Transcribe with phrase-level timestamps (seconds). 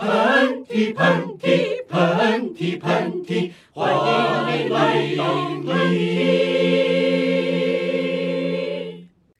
[0.00, 3.98] 喷嚏喷嚏喷嚏喷嚏，欢迎
[4.64, 5.24] 你来到
[5.60, 6.70] 喷嚏。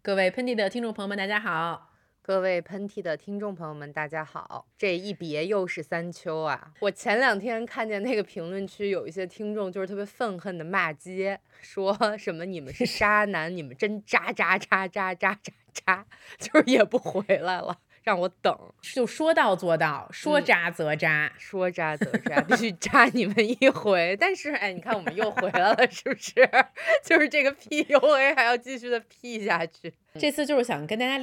[0.02, 1.88] 各位喷嚏的听众朋友们，大家好。
[2.20, 4.66] 各位喷嚏的听众朋友们，大家好！
[4.76, 6.72] 这一别又是三秋啊！
[6.80, 16.04] 我前两天看见那个评论区有一些听众就是特别愤恨的骂街，说什么你们是渣男，你们真渣渣渣渣渣渣渣，
[16.38, 17.78] 就是也不回来了。
[18.02, 18.56] 让我等，
[18.94, 24.16] 就说到做到，说扎则扎，说扎则扎，必须扎你们一回。
[24.18, 26.48] 但是，哎，你看我们又回来了，是不是？
[27.04, 29.92] 就是这个 PUA 还要继续的 P 下去。
[30.18, 31.18] 这次就是想跟大家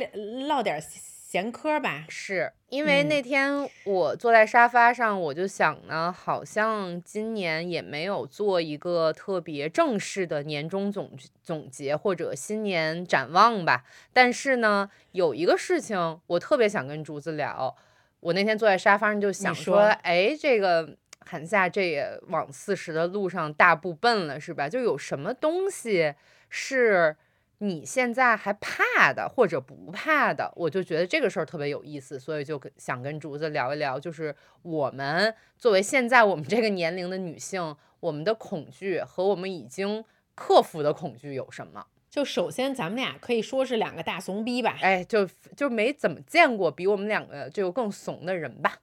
[0.47, 0.81] 唠点。
[1.29, 11.11] 闲嗑吧，是因为那天我坐在沙发上，我就想呢，好像今年也没有做一个特别正式的年终总
[11.43, 13.83] 总结或者新年展望吧。
[14.13, 17.75] 但是呢，有一个事情我特别想跟竹子聊。
[18.21, 24.69] 我那天坐在沙发上就想说，哎，这个韩夏这也往四十的路上大步奔了，是吧？
[24.69, 26.13] 就有什么东西
[26.47, 27.17] 是。
[27.59, 41.87] 你现在还怕的或者不怕的，我就觉得这个事儿特别有意思，所以就想跟竹子聊一聊，就是我们作为现在我们这个年龄的女性，我们的恐惧和我们已经克服的恐惧有什么？
[42.09, 48.77] 就首先咱们俩可以说是两个大怂逼吧，哎，就就没怎么见过比我们两个就更怂的人吧，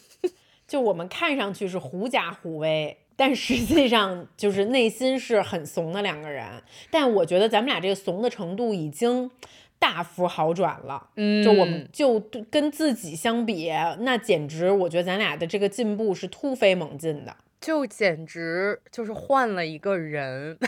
[0.66, 2.98] 就我们看上去是狐假虎威。
[3.16, 6.44] 但实际上就是内心是很怂的两个人，
[6.90, 9.30] 但我觉得咱们俩这个怂的程度已经
[9.78, 11.08] 大幅好转了。
[11.16, 20.58] 嗯，就我们就跟自己相比，那简直我觉得咱俩的这个进步是突飞猛进的，就简直就是换了一个人，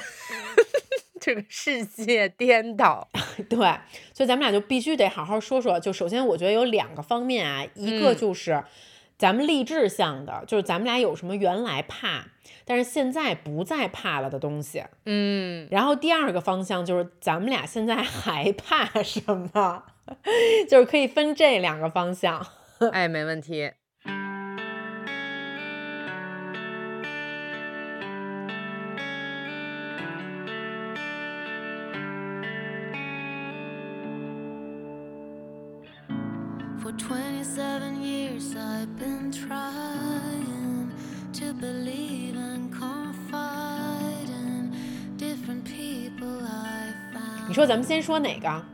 [1.21, 3.09] 这个世界颠倒。
[3.49, 3.59] 对，
[4.13, 5.79] 所以咱们俩就必须得好好说说。
[5.79, 8.63] 就首先我觉得有两个方面啊，一个就是
[9.19, 12.25] 咱们励志向的，就是咱们俩有什么原来怕。
[12.65, 19.21] 但是现在不再怕了的东西，嗯，然后第二个方向就是咱们俩现在还怕什
[19.55, 19.85] 么，
[20.69, 22.47] 就是可以分这两个方向，
[22.93, 23.73] 哎，没问题。
[47.59, 48.65] 说咱们先说哪个？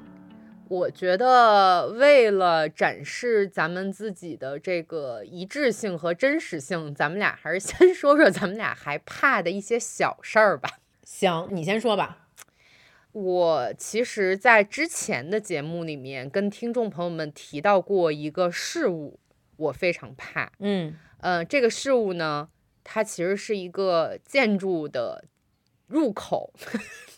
[0.69, 10.69] 我觉得为了展示咱们自己的这个一致性和真实性，咱们俩还是先 说说咱们俩还怕的一些小事儿吧。
[11.03, 12.28] 行，你先说吧。
[13.12, 19.19] 我其实，在之前的节目里面跟听众朋友们提到过一个事物，
[19.56, 20.53] 我非常怕。
[20.59, 22.50] 嗯呃，这个事物呢，
[22.83, 25.25] 它其实是一个建筑的
[25.87, 26.53] 入口。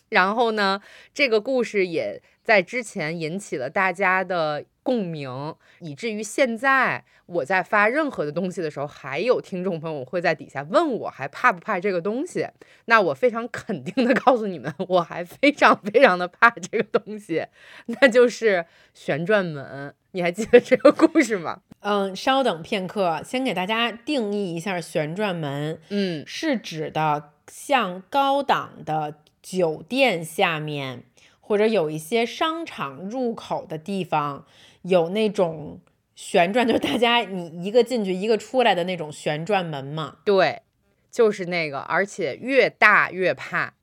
[0.09, 0.81] 然后呢，
[1.13, 12.47] 这个故事也在之前引起了大家的共鸣，以至于现在我在发任何的东西的时候，还有听众朋友会在底下问我还怕不怕这个东西。
[12.85, 17.45] 那我非常肯定的告诉你们，我还非常非常的怕这个东西，
[17.87, 19.93] 那就是旋转门。
[20.11, 21.61] 你还记得这个故事吗？
[21.81, 25.79] 嗯，稍等片刻，先给大家定义一下旋转门。
[25.89, 29.15] 嗯，是指的像高档的。
[29.49, 31.03] 酒店下面，
[31.39, 34.45] 或者有一些商场入口的地方，
[34.81, 35.79] 有那种
[36.15, 40.17] 旋转， 就是大家你一个进去一个出来的那种旋转门嘛？
[40.25, 40.63] 对，
[41.09, 43.75] 就是那个，而且越大越怕。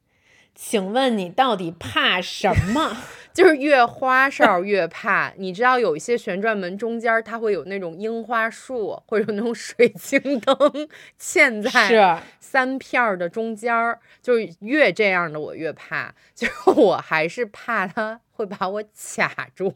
[0.55, 2.99] 请问你到底怕什么？
[3.35, 5.35] 就是越花哨越怕。
[5.37, 10.57] 你知道有一些旋转门中间它会有那种樱花树，或者有那种水晶灯
[11.21, 14.01] 嵌在 三片的中间儿。
[14.23, 18.83] 就是越这样的我越怕，就是我还是怕它会把我
[19.17, 19.69] 卡住，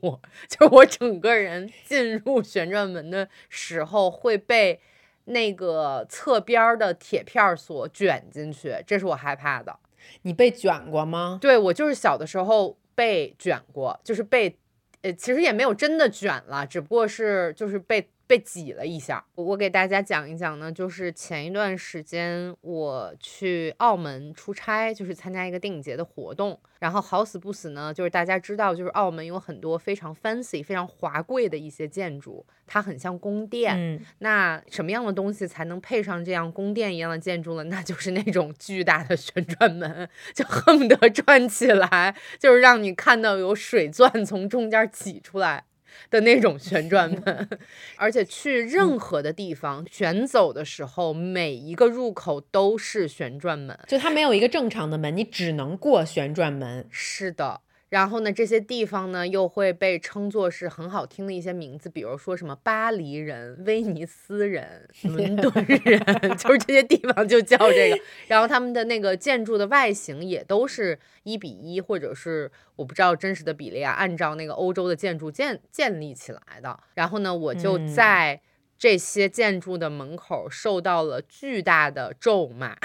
[0.48, 4.80] 就是我整个人进入旋转门的时候会被
[5.24, 9.76] 那个侧边的铁片所卷进去，这是我害怕的。
[10.22, 11.38] 你被卷过吗？
[11.40, 14.58] 对我就是小的时候被卷过，就是被，
[15.02, 18.10] 呃，其实也没有真的卷了，只不过是就是被。
[18.28, 33.74] 被挤了一下，我给大家讲一讲呢，就是前一段时间我去澳门出差，就是参加一个电影节的活动，然后好死不死呢，就是大家知道，就是澳门有很多非常 fancy、非常华贵的一些建筑，它很像宫殿。
[33.74, 37.64] 嗯，那什么样的东西才能配上这样宫殿一样的建筑呢？
[37.64, 45.64] 那就是那种巨大的旋转门，就恨不得转起来，就是让你看到有水钻从中间挤出来。
[46.10, 47.48] 的那种旋转 门，
[47.96, 53.78] 而且去任何的地方选走的时候，每一个入口都是旋转门。
[53.86, 56.86] 就它没有一个正常的门，你只能过旋转门。
[56.90, 57.60] 是的。
[57.90, 65.50] 然后呢，这些地方呢又会被称作是很好听的一些名字，比如说什么巴黎人、威尼斯人、伦敦
[65.84, 65.98] 人，
[66.36, 67.98] 就是这些地方就叫这个。
[68.26, 76.78] 然后他们的那个建筑的外形也都是一比一，或者是我不知道真实的比例啊，按照那个欧洲的建筑建建立起来的。
[76.94, 78.40] 然后呢，我就在
[78.78, 82.76] 这些建筑的门口受到了巨大的咒骂，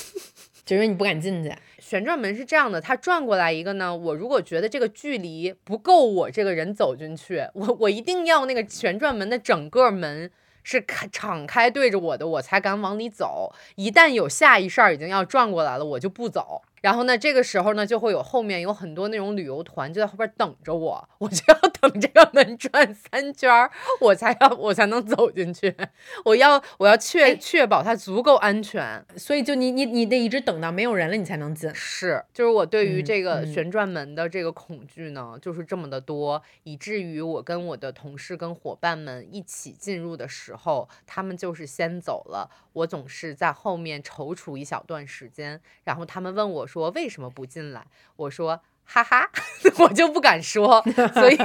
[0.66, 1.50] 就因为你不敢进去。
[1.92, 10.30] 旋转门是这样的，它转过来一个呢，我如果觉得这个距离不够，我这个人走进去，我我一定要那个旋转门的整个门
[10.62, 13.52] 是开敞开对着我的，我才敢往里走。
[13.74, 16.62] 一旦有下一扇已经要转过来了，我就不走。
[16.82, 23.70] 然后呢，这个时候呢，就会有后面有很多那种旅游团就在后边等着我，我就要等这个门转三圈儿，
[24.00, 25.74] 我才要我才能走进去。
[26.24, 31.72] 我要我要确确保它足够安全，所以就你你你得一直等到没有人了，你才能进。
[31.72, 46.66] 是，就是我对于这个旋转门的这个恐惧呢，就是这么的多，以至于我跟我的同事跟伙伴们一起进入的时候，他们就是先走了，我总是在后面踌躇一小段时间，然后他们问我。
[46.72, 47.86] 说为什么不进来？
[48.16, 49.28] 我说哈哈，
[49.78, 50.82] 我就不敢说，
[51.14, 51.36] 所以，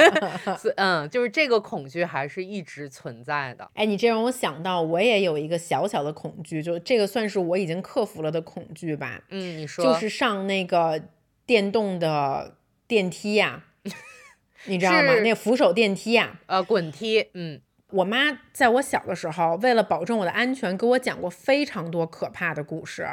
[0.76, 3.70] 嗯，就是这个恐惧还是一直存在的。
[3.74, 9.22] 哎，你这让我想到，我也有一个小小的恐惧，就这个算是我已经克服了的恐惧吧。
[9.28, 11.00] 嗯，你说，就是上那个
[11.46, 12.56] 电动的
[12.88, 13.64] 电梯呀，
[14.66, 15.14] 你知道吗？
[15.22, 17.60] 那个扶手电梯呀，呃，滚梯，嗯。
[17.92, 23.06] 我妈在我小的时候，为了保证我的安全，给我讲过非常多可怕的故事。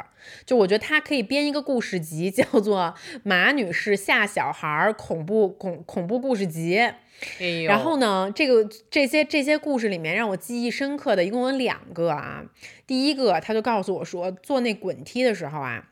[0.44, 6.78] 就我觉得她可以编一个故事集， 叫做《马女士吓小孩恐怖恐恐怖故事集》。
[7.66, 12.44] 然后呢，这个这些这些故事里面让我记忆深刻的一共有两个啊。
[12.86, 15.86] 第一个，她就告诉我说，坐那滚梯的时候啊。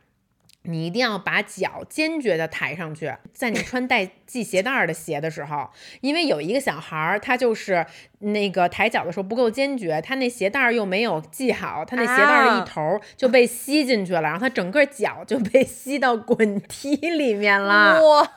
[0.70, 5.70] 你一定要把脚坚决的抬上去，在你穿带系鞋带的鞋的时候，
[6.02, 7.86] 因为有一个小孩儿，他就是
[8.18, 17.98] 那个抬脚的时候不够坚决，他那鞋带又没有系好，他那鞋带的一头就被吸进去了，然后他整个脚就被吸到滚梯里面了。
[18.02, 18.30] 哇！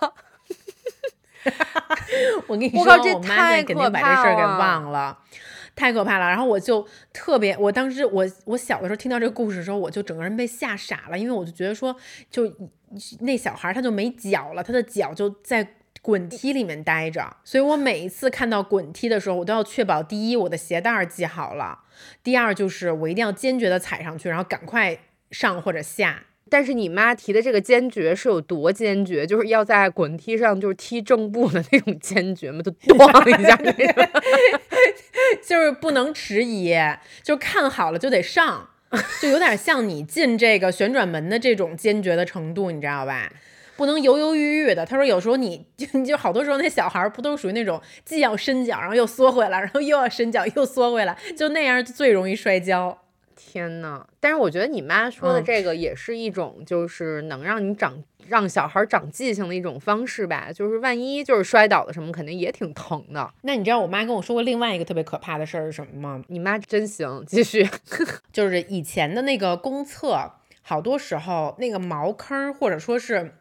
[2.47, 5.17] 我跟你说，我妈肯定把这事儿给忘了。
[5.81, 11.95] 太可怕了，然后我就特别，我当时我我小的时候听到这个故事的时候，我就整个人被吓傻了，因为我就觉得说，
[12.29, 12.55] 就
[13.21, 15.67] 那小孩他就没脚了，他的脚就在
[16.03, 21.79] 滚梯里面待着，所以我每一次看到滚梯的时候，我都要确保第一我的鞋带系好了，
[22.21, 24.95] 第二就是我一定要坚决的踩上去，然后赶快
[25.31, 26.25] 上或者下。
[26.51, 29.25] 但是你妈提的这个坚决是有多坚决？
[29.25, 32.61] 就是要在滚梯上就是踢正步的那种坚决吗？
[32.61, 34.09] 就 咣一下那种，
[35.41, 36.75] 就是不能迟疑，
[37.23, 38.67] 就看好了就得上，
[39.21, 43.31] 就有点像你进这个旋转门的这种坚决的程度，你知道吧？
[43.77, 44.85] 不能犹犹豫豫的。
[44.85, 52.97] 他说有时候你就 你就好多时候那小孩不都属于那种既要伸脚然后又缩回来，然后又要伸脚又缩回来，就那样最容易摔跤。
[53.35, 54.05] 天呐！
[54.19, 60.51] 但是我觉得你妈说的这个也是一种，就是能让你长让小孩长记性的一种方式吧。
[60.53, 63.33] 就是万一就是摔倒了什么，肯定也挺疼的。
[63.41, 66.23] 那你知道我妈跟我说过另外一个特别可怕的事儿是什么吗？
[66.27, 67.67] 你妈真行，继续。
[68.31, 73.33] 就是以前的那个公厕，好多时候那个茅坑或者说是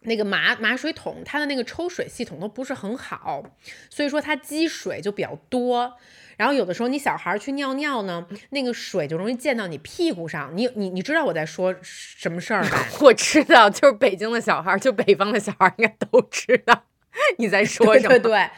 [0.00, 3.42] 那个马马水桶，它的那个抽水系统都不是很好，
[3.88, 5.94] 所以说它积水就比较多。
[6.36, 10.50] 然后有的时候你小孩去尿尿呢，那个水就容易溅到你屁股上。
[10.54, 12.86] 你你你知道我在说什么事儿吧？
[13.00, 16.84] 我知道，就是北京的小孩，就北方的小孩应该都知道
[17.38, 18.08] 你在说什么。
[18.08, 18.48] 对对。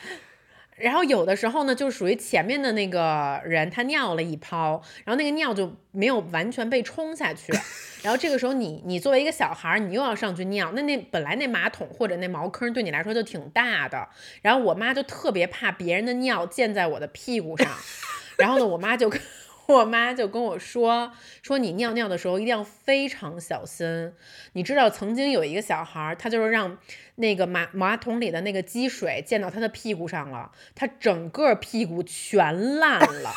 [0.76, 7.52] 然后有的时候呢，就属于前面的那个人他尿了一泡，然后那个尿就没有完全被冲下去。
[8.02, 14.09] 然后这个时候你你作为一个小孩儿，你又要上去尿，那那本来那马桶或者那茅坑对你来说就挺大的。
[14.42, 17.73] 然后我妈就特别怕别人的尿溅在我的屁股上，
[18.38, 19.21] 然后呢，我妈就跟。
[19.68, 24.12] 我妈就跟我说：“说你尿尿的时候一定要非常小心。
[24.52, 26.78] 你知道曾经有一个小孩，他就是让
[27.16, 33.32] 那个马马桶里的那个积水溅到他的屁股上了，他整个屁股全烂了。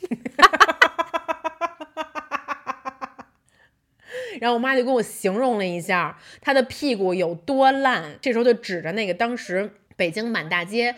[4.40, 10.96] 然后我妈就跟我形容了一下他的屁股有多烂，这时候就指着那个当时北京满大街。”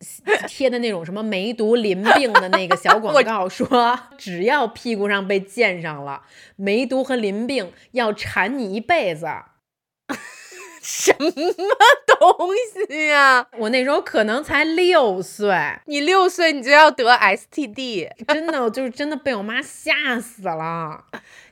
[0.48, 6.22] 贴的那种什么梅毒淋病的那个小广告，说只要屁股上被溅上了
[6.56, 9.26] 梅毒和淋病，要缠你一辈子。
[10.82, 12.48] 什么东
[12.88, 15.54] 西呀、我那时候可能才六岁，
[15.84, 21.04] 你六岁你就要得 STD，真的，我就是真的被我妈吓死了。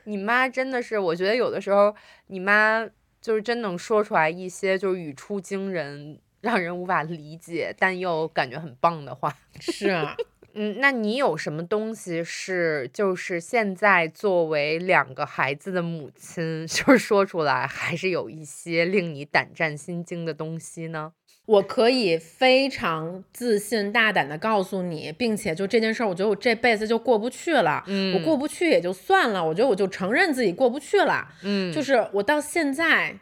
[0.05, 1.95] 你妈真的是，我觉得有的时候
[2.27, 2.83] 你妈
[3.21, 9.35] 就是真能说出来一些就是语出惊人、让人无法理解，但又感觉很棒的话。
[9.59, 10.15] 是啊，
[10.53, 21.13] 嗯，那你有什么东西是就是现在作为两个孩子的母亲，就是说出来还是有一些令你胆战心惊的东西呢？
[21.45, 27.83] 我可以非常自信、大胆的告诉你，并且就这件事儿，我觉得我这辈子就过不去了。
[27.87, 31.27] 嗯我过不去也就算了，我觉得我就承认自己过不去了。
[31.41, 33.17] 嗯就是我到现在，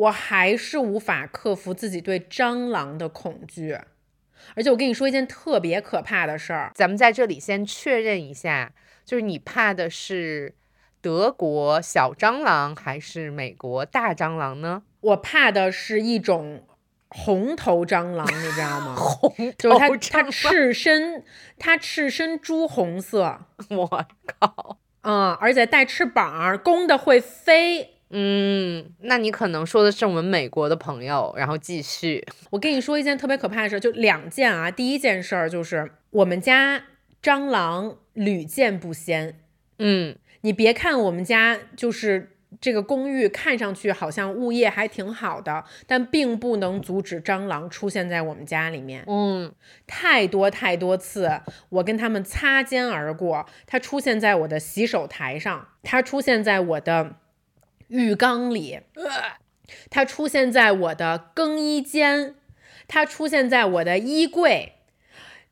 [0.00, 3.78] 我还是无法克服自己对蟑螂的恐惧。
[4.54, 8.72] 而且我跟你说一件特别可怕的事儿，咱们在这里先确认一下，
[9.04, 10.54] 就是你怕的是
[11.02, 14.82] 德国小蟑螂还是美国大蟑螂呢？
[15.00, 16.66] 我怕的是一种
[17.08, 18.94] 红头蟑螂，你知道吗？
[18.96, 21.22] 红就是它，它赤身，
[21.58, 23.38] 它赤身朱红色，
[23.68, 24.06] 我
[24.40, 27.96] 靠，嗯，而且带翅膀，公的会飞。
[28.10, 34.70] 嗯，那你可能说的是我们美国的朋友，然后继续，我跟你说一件特别可怕的事，就两件啊。
[34.70, 36.82] 第一件事儿就是我们家
[37.22, 39.40] 蟑螂屡见不鲜。
[39.78, 49.04] 嗯你别看我们家就是这个公寓看上去好像物业还挺好的，但并不能阻止蟑螂出现在我们家里面。
[49.06, 49.52] 嗯
[49.86, 51.30] 太多太多次，
[51.68, 53.46] 我跟他们擦肩而过。
[53.66, 57.16] 它出现在我的洗手台上，它出现在我的
[57.90, 58.80] 浴缸里，
[59.90, 62.34] 它出现在我的更衣间，
[62.88, 64.72] 它出现在我的衣柜。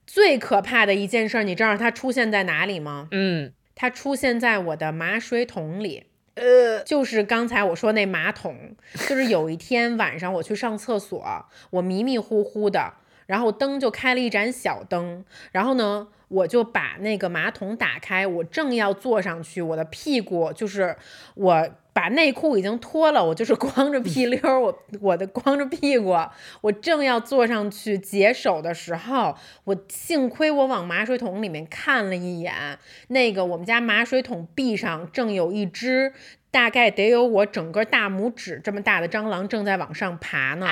[0.06, 3.08] 最可怕的一件事儿，你知道它出现在哪里吗？
[3.10, 6.04] 嗯它出现在我的马水桶里。
[6.34, 8.74] 呃就是刚才我说那马桶，
[9.08, 12.94] 就是有一天晚上我去上厕所， 我迷迷糊糊的，
[13.26, 20.96] 然后灯就开了一盏小灯，然后呢，我就把那个马桶打开，我正要坐上去，我的屁股就是
[21.34, 21.68] 我
[21.98, 26.16] 把内裤已经脱了，我就是光着屁溜儿，我我的光着屁股，
[26.60, 32.78] 我正要坐上去解手的时候，我幸亏我往马水桶里面看了一眼，
[33.08, 36.12] 那个我们家马水桶壁上正有一只
[36.52, 40.68] 大概得有我整个大拇指这么大的蟑螂正在往上爬呢。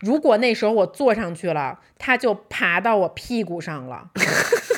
[0.00, 4.10] 如果那时候我坐上去了，它就爬到我屁股上了。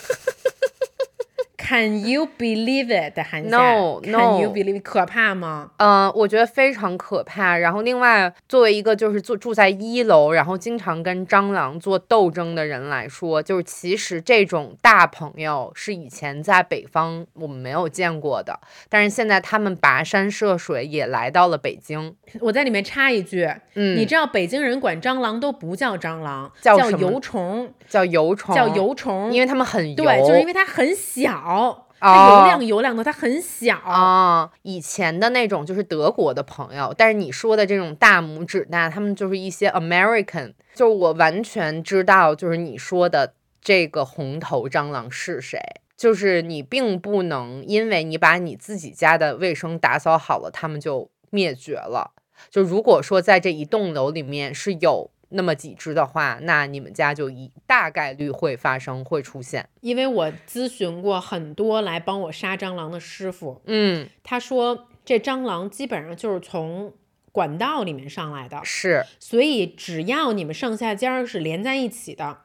[1.71, 4.41] Can you believe it，韩夏 No, no.
[4.41, 4.83] you believe it？
[4.83, 5.71] 可怕吗？
[5.77, 7.57] 呃，我觉得非常可怕。
[7.57, 18.59] 然后，另外，作为一个就是住住在一楼，然后经常跟蟑螂做斗争的人来说，就是其实这种大朋友是以前在北方我们没有见过的，
[18.89, 22.17] 但是现在他们跋山涉水也来到了北京。
[22.41, 31.60] 我在里面插一句，嗯，你知道北京人管蟑螂都不叫蟑螂，叫什么油虫，叫油虫，叫，油虫，因为他们很油，对，就是因为它很小，
[31.99, 33.76] 它油亮油亮的，它很小。
[33.76, 45.59] 啊、以前的那种就是德国的朋友，但是你说的这种大拇指大，他们就是一些 American，就是我完全知道，就是你说的这个红头蟑螂是谁。
[45.97, 52.12] 就是你并不能因为你把你自己家的卫生打扫好了，他们就灭绝了。
[52.49, 59.69] 就如果说在这一栋楼里面是有那么几只的话，那你们家就一大概率会发生会出现。
[59.81, 66.93] 因为我咨询过很多来帮我杀蟑螂的师傅，嗯，他说这蟑螂基本上就是从
[67.33, 72.39] 管道里面上来的，是所以只要你们上下间儿是连在一起的，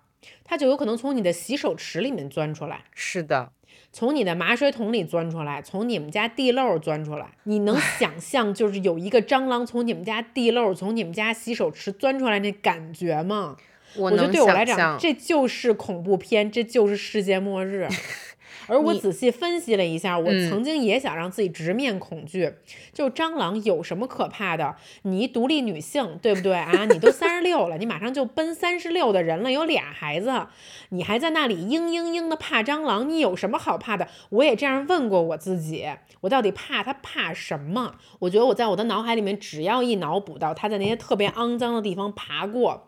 [0.43, 2.85] 它就有可能从你的洗手池里面钻出来。
[2.93, 3.51] 是的，
[3.91, 13.55] 从你的马水桶里钻出来，从你们家地漏钻出来，你能想象就是有一个蟑螂从你们家地漏、从你们家洗手池钻出来那感觉吗？
[13.95, 17.87] 我我觉得对我来讲，这就是恐怖片，这就是世界末日。
[18.67, 22.53] 而我仔细分析了一下，我嗯曾经也想让自己直面恐惧。
[22.93, 24.75] 就蟑螂有什么可怕的？
[25.03, 26.85] 你一独立女性，对不对啊？
[26.85, 30.47] 你都三十六了，你马上就奔三十六的人了，有俩孩子，
[30.89, 34.07] 你还在那里嘤嘤嘤的怕蟑螂，你有什么好怕的？
[34.29, 35.87] 我也这样问过我自己，
[36.21, 37.95] 我到底怕它怕什么？
[38.19, 42.87] 我觉得我在我的脑海里面，只要一脑补到它在那些特别肮脏的地方爬过。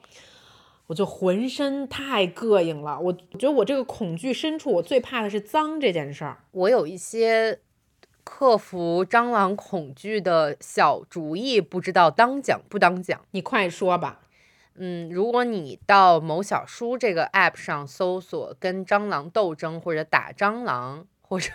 [0.88, 6.38] 我就浑身太膈应了，我觉得我这个恐惧深处，我最怕的是脏这件事儿。
[6.52, 7.60] 我有一些
[8.24, 13.22] 克服蟑螂恐惧的小主意，不知道当讲不当讲。
[13.32, 14.22] 你快说吧。
[14.76, 21.52] 嗯，如果你到某小书这个 app 上搜索“跟蟑螂斗争”或者“打蟑螂”，或者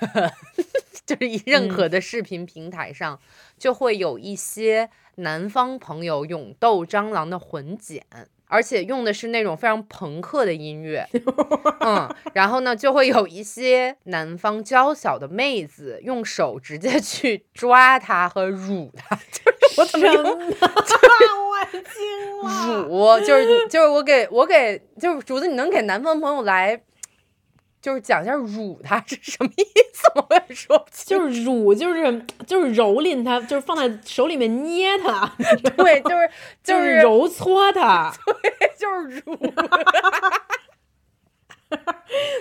[1.07, 3.21] 就是以任何的视频平台上，
[3.57, 8.05] 就会有一些南方朋友勇斗蟑螂的混剪。
[8.53, 11.09] 而且用的是那种非常朋克的音乐，
[11.81, 20.23] 嗯，然后呢，就会有一些南方娇小的妹子用手直接去抓他和辱他，就是我怎么用？
[22.89, 26.79] 辱就是就是我给我给就是竹子，你能给南方朋友来？
[27.83, 30.25] 就是讲一下辱它是什么意思吗？
[30.31, 31.19] 我也说不清。
[31.19, 35.31] 就是辱，就是就是蹂躏它，就是放在手里面捏它，
[35.77, 36.31] 对，就是
[36.63, 39.37] 就是揉搓它， 对，就是辱。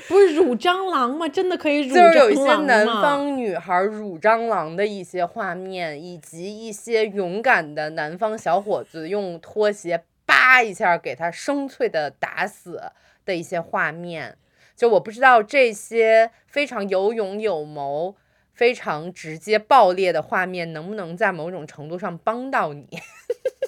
[0.09, 1.25] 不是辱蟑螂吗？
[1.27, 12.81] 真的可以辱就是有一些南方女孩辱蟑螂的一些画面，以及一些勇敢的南方小伙子用拖鞋叭一下给它生脆的打死
[13.25, 14.37] 的一些画面。
[14.81, 18.15] 就我不知道这些非常有勇有谋、
[18.51, 22.87] 非常直接爆裂的画面能不能在某种程度上帮到你。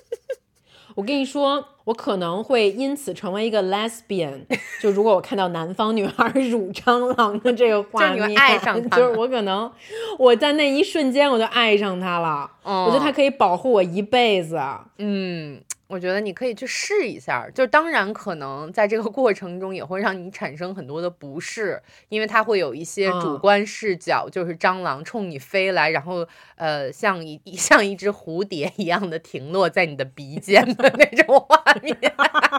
[0.95, 4.41] 我跟你说，我可能会因此成为一个 lesbian。
[4.81, 9.71] 就如果我看到南方女孩乳蟑螂的这个画面，你爱上 就是我可能
[10.17, 12.49] 我在那一瞬间我就爱上他了。
[12.63, 14.59] 我觉得他可以保护我一辈子。
[14.97, 15.61] 嗯。
[15.93, 31.95] 我觉得你可以去试一下，就当然可能在这个过程中也会让你产生很多的不适，因为它会有一些主观视角，就是蟑螂冲你飞来，然后呃像一 像一只蝴蝶一样的停落在你的鼻尖的 那种画面。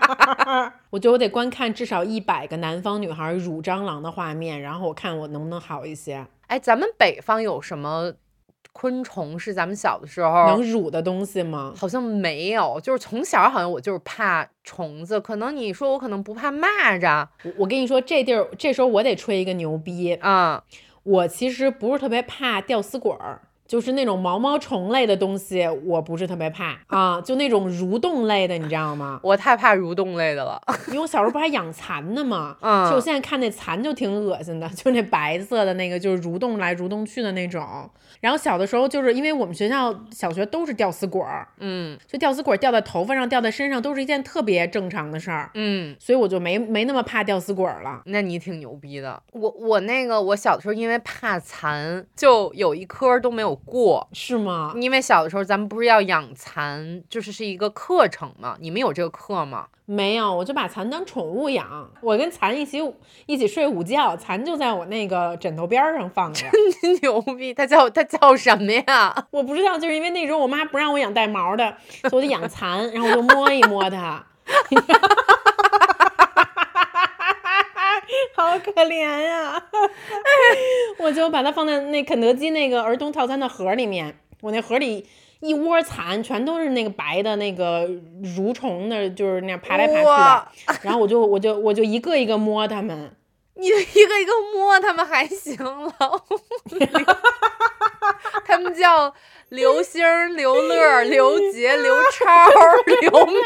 [0.91, 6.25] 我觉得我得观看至少一百个南方女孩辱蟑螂的画面，然后我看我能不能好一些。
[6.47, 8.15] 哎，咱们北方有什么？
[8.75, 11.73] 昆虫是咱们小的时候能乳的东西吗？
[11.77, 15.19] 好像没有，就是从小好像我就是怕虫子。
[15.21, 17.27] 可能你说我可能不怕蚂蚱。
[17.45, 20.65] 我我跟你说，这地儿这时候我得吹一个牛逼啊！
[21.05, 23.43] 我其实不是特别怕吊死鬼儿。
[23.67, 27.21] 就是那种毛毛虫类的东西，我不是特别怕啊。
[27.21, 29.19] 就那种蠕动类的，你知道吗？
[29.23, 32.57] 我太怕蠕动类的了，因为我小时候不还养蚕呢吗？
[32.61, 37.67] 嗯，就我现在看那蚕就挺恶心的，就那白色的那个，就是蠕动来蠕动去的那种。
[38.21, 48.03] 然后小的时候，就是因为我们学校小学都是吊死鬼儿，嗯，就吊死鬼掉在头发上、掉在身上都是一件特别正常的事儿，嗯，所以我就没没那么怕吊死鬼了。
[48.07, 49.23] 那你挺牛逼的。
[49.33, 53.54] 我我那个我小的时候因为怕蚕，就有一科都没有。
[53.55, 54.73] 过是吗？
[54.77, 58.57] 因为小的时候咱们不是要养蚕，就是是一个课程嘛。
[58.61, 59.67] 你们有这个课吗？
[59.87, 61.91] 没有，我就把蚕当宠物养。
[62.01, 62.79] 我跟蚕一起
[63.27, 66.47] 一起睡午觉，蚕就在我那个枕头边上放着。
[66.81, 67.53] 真牛逼！
[67.53, 69.15] 它叫它叫什么呀？
[69.31, 71.77] 我不知道，就是因为那时候我妈不让我养带毛的，
[72.09, 74.25] 所以我就养蚕，然后我就摸一摸它。
[78.35, 79.63] 好可怜呀！
[80.99, 84.19] 我就把它放在那肯德基那个儿童套餐的盒里面。
[84.41, 85.07] 我那盒里
[85.41, 87.89] 一窝蚕，全都是那个白的那个
[88.23, 90.49] 蠕虫的，就是那样爬来爬去的。
[90.83, 93.15] 然后我就我就我就一个一个摸它们。
[93.57, 95.93] 你一个一个摸它们还行了。
[98.45, 99.15] 他们叫
[99.51, 100.03] 刘星、
[100.37, 102.27] 刘乐、刘杰、刘超、
[103.01, 103.41] 刘明。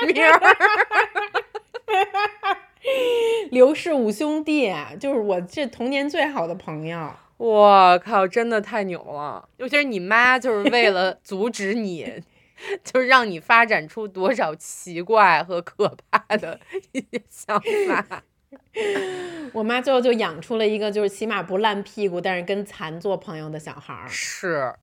[3.50, 7.10] 刘氏五兄弟就是我这童年最好的朋友。
[7.36, 9.48] 我靠，真的太牛了！
[9.58, 12.22] 尤其是你妈，就是为了 阻止你，
[12.82, 16.58] 就是让你发展出多少奇怪和可怕的
[16.92, 18.24] 一些想法。
[19.52, 24.08] 我妈最后就养出了一个，就是起码不烂屁股，但是跟蚕做朋友的小孩儿。
[24.08, 24.74] 是。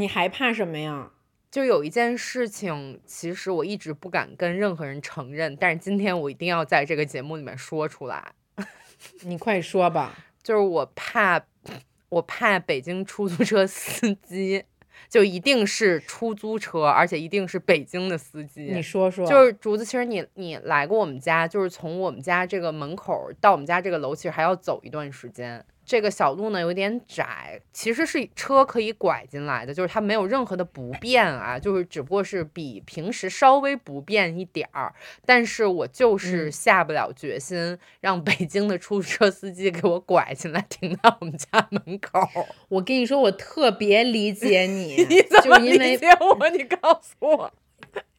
[0.00, 1.10] 你还怕什么呀？
[1.50, 8.32] 就有一件事情，其实我一直不敢跟任何人承认，但是今天我一定要在这个节目里面说出来。
[9.22, 10.16] 你快说吧。
[10.42, 11.38] 就是我怕，
[12.08, 14.64] 我怕北京出租车司机，
[15.06, 18.62] 就一定是出租车，而且一定是北京的司机。
[18.72, 19.26] 你说说。
[19.26, 25.62] 就是竹子，其实你你来过我们家，就是从我们家这个门口到我们家这个楼，其实还要走一段时间。
[25.90, 34.94] 这个小路呢有点窄，其实是车可以拐进来的，就是它没有任何的不便啊，就是只不过是比平时稍微不便一点儿。
[35.26, 42.20] 但是我就是下不了决心让北京的出租车司机给我拐进来停到我们家门口。
[42.68, 46.48] 我跟你说，我特别理解你， 你怎么理解我？
[46.50, 47.52] 你告诉我。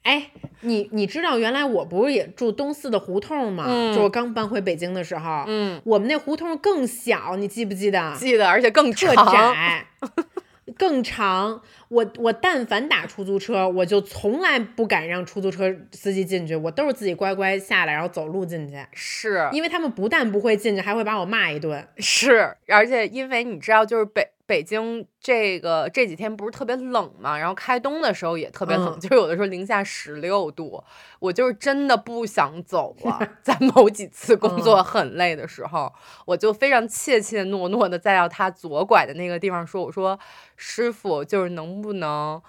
[0.04, 3.66] 哎，你你知道原来我不是也住东四的胡同吗？
[3.68, 8.16] 嗯就我刚搬回北京的时候，嗯，我们那胡同更小，你记不记得？
[8.18, 9.54] 记得，而且更特长。
[9.54, 9.86] 窄，
[10.78, 11.62] 更长。
[11.90, 21.86] 我我但凡打出租车，我就从来不敢让出租车司机进去，我都是自己乖乖下来，然后走路进去，是因为他们不但不会进去，还会把我骂一顿。
[21.98, 30.84] 是，而且因为你知道，就是北北京这个这几天不是特别冷嘛，然后开冬的时候也特别冷，嗯就有的时候零下十六度，
[31.20, 33.18] 我就是真的不想走了。
[33.42, 35.94] 在某几次工作嗯很累的时候，
[36.26, 40.20] 我就非常怯怯懦懦的在要他左拐的那个地方说：“我说
[40.58, 42.42] 师傅，就是能不能？”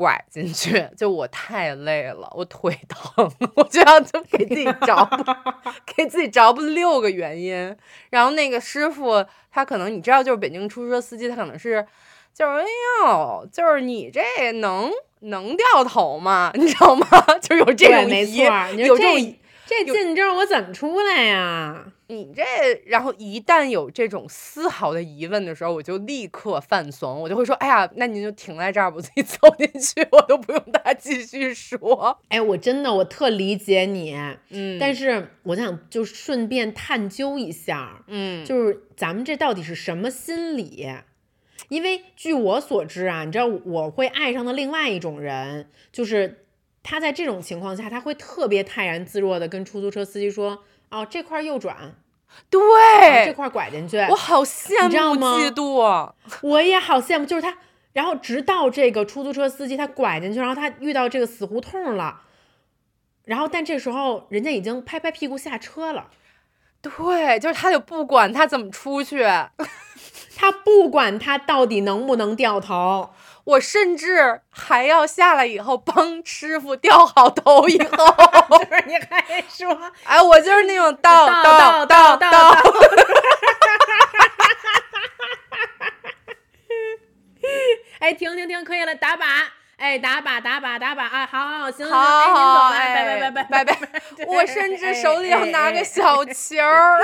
[0.00, 5.22] 拐进去， 就我太累了，我腿疼，我就要就给自己找补，
[5.94, 7.76] 给自己找补六个原因。
[8.08, 11.86] 然后那个师傅他可能你知道，就是北京出租车司机，他可能是
[12.32, 12.64] 就是哎
[13.04, 16.50] 呦，就是你这能能掉头吗？
[16.56, 17.06] 你知道吗？
[17.42, 19.36] 就是有这，种疑没有这种
[19.66, 21.84] 这这进之后我怎么出来呀？
[22.10, 22.42] 你这，
[22.86, 32.18] 然后一旦有这种丝毫的疑问的时候，我就立刻犯怂，我就会说：“哎呀，那您就停在这儿，我自己 走进去，我都不用他继续说。
[32.28, 34.14] 哎，我真的我特理解你，”
[34.50, 40.88] 嗯，但是，是我想就顺便探究一下，嗯，就是咱们这到底是什么心理？
[41.68, 46.44] 因为据我所知啊，你知道我会爱上的另外一种人，就是
[46.82, 56.14] 他在这种情况下，他会特别泰然自若的跟出租车司机说：“哦，这块儿右转，哦这，块儿拐进去。”我好羡慕嫉妒啊。
[56.42, 57.56] 我也好羡慕，就是他，
[57.92, 62.22] 然后直到这个出租车司机他拐进去，然后他遇到这个死胡同了，
[63.24, 66.08] 然后但这时候人家已经拍拍屁股下车了，
[66.82, 69.22] 对，就是他就不管他怎么出去，
[70.36, 73.10] 他不管他到底能不能掉头，
[73.44, 77.88] 我甚至还要下来以后帮师傅掉好头以后，
[78.58, 82.62] 就是你还说 哎，我就是那种倒倒倒倒倒倒
[88.00, 89.22] 哎，停停停，可以了，打靶，
[89.76, 91.00] 哎，打靶打靶打靶。
[91.02, 93.64] 啊，好好好，行行行，哎，您走好，哎，拜拜拜拜。
[93.64, 93.74] 拜。
[93.74, 93.88] 拜。
[94.26, 96.98] 我甚至哎手里要拿个小球儿。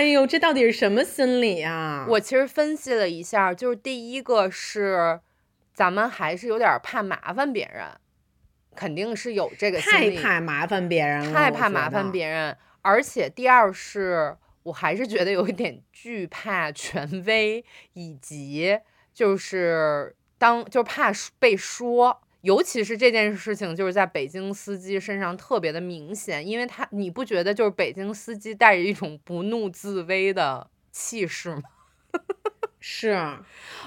[0.00, 2.06] 哎呦，这到底是什么心理啊？
[2.08, 5.20] 我其实分析了一下，就是第一个是，
[5.74, 7.86] 咱们还是有点怕麻烦别人，
[8.74, 18.78] 肯定是有这个心理太理，怕麻烦别人了，太怕麻烦别人，而且第二是，我还是觉得有一点惧怕权威，以及
[19.12, 22.22] 就是当就怕被说。
[22.42, 31.62] 尤其是这件事情，就是在北京司机身上特别的明显，因为他你不觉得就是北京司机带着一种不怒自威的气势吗？
[32.80, 33.10] 是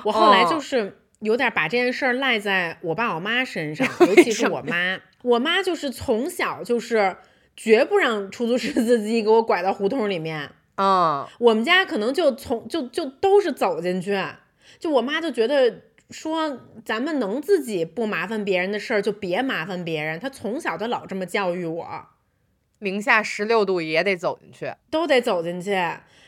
[0.03, 4.99] 我后来嗯就是有点把这件事儿赖在我爸我妈身上， 尤其是我妈。
[5.23, 7.15] 我妈就是从小就是
[7.55, 10.51] 绝不让出租车司机给我拐到胡同里面。
[10.75, 14.21] 嗯，我们家可能就从就就都是走进去，
[14.79, 15.81] 就我妈就觉得
[16.13, 20.19] 说咱们能自己不麻烦别人的事儿就别麻烦别人。
[20.19, 22.05] 他从小就老这么教育我。
[22.77, 24.71] 零下十六度也得走进去。
[24.91, 25.71] 都得走进去，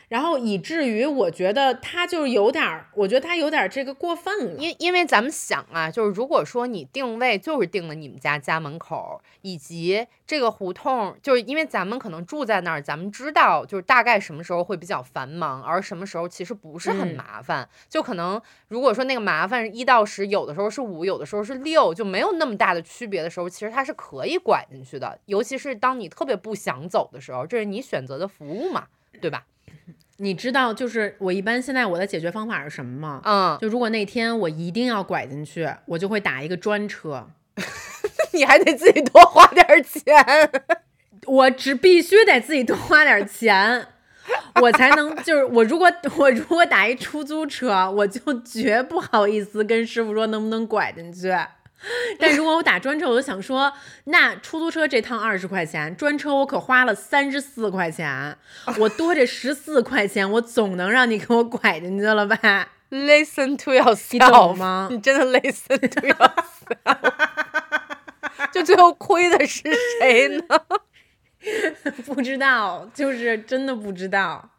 [0.08, 4.62] 然后以至于我觉得他就是有点儿，我觉得他有点儿这个过分了。
[4.62, 17.68] 因因为咱们想啊，就是如果说你定位就是定了你们家家门口，以及这个胡同，就是因为咱们可能住在那儿，咱们知道就是大概什么时候会比较繁忙，而什么时候其实不是很嗯麻烦。
[17.88, 25.18] 就可能如果说那个麻烦一到十，有的时候是五，有的时候是六，就没有那么大的区别的时候，其实它是可以拐进去的。
[25.26, 28.86] 尤其是当你特别不想走的时候，这是你选择的服务嘛，
[29.20, 29.44] 对吧？
[30.18, 33.20] 你知道，就是我一般现在我的解决方法是什么吗？
[33.24, 37.28] 嗯，就如果那天我一定要拐进去，我就会打一个专车，
[38.32, 40.02] 你还得自己多花点儿钱。
[41.26, 43.88] 我只必须得自己多花点钱，
[44.62, 51.34] 我才能就是我如果我如果打一出租车，我就绝不好意思跟师傅说能不能拐进去。
[52.18, 53.72] 但如果我打专车，我就想说，
[54.04, 58.36] 那出租车这趟二十块钱，专车我可花了三十四块钱，
[58.78, 67.12] 我多这十四块钱，我总能让你给我拐进去了吧？Listen to yourself，你懂吗你真的 listen to yourself，
[68.52, 69.62] 就最后亏的是
[70.00, 70.44] 谁呢？
[72.06, 74.50] 不知道，就是真的不知道。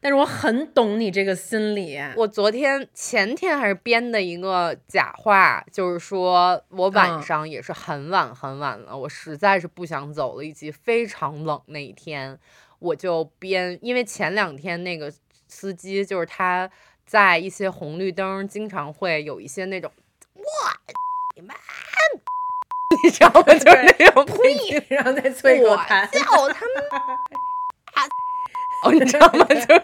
[0.00, 12.38] 但是我很懂你这个心理，我昨天、前天还是编的一个假话，就是说我晚嗯上也是很晚很晚了，我实在是不想走了，以及非常冷那一天，
[12.78, 15.12] 我就编，因为前两天那个
[15.48, 16.70] 司机就是他
[17.04, 19.90] 在一些红绿灯经常会有一些那种
[20.34, 20.72] 哇
[21.34, 21.54] 你妈，
[23.02, 23.42] 你知道吗？
[23.42, 26.08] 就是那种 呸，然后再啐口我痰。
[26.10, 27.00] 叫他们啊，
[28.82, 29.44] 哦，你知道吗？
[29.48, 29.82] 就是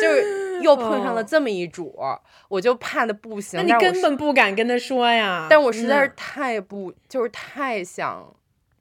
[0.00, 3.58] 就是又碰上了这么一主儿，我就怕的不行。
[3.66, 5.46] 那你根本不敢跟他说呀。
[5.48, 8.34] 但我实在是嗯太不，就是太想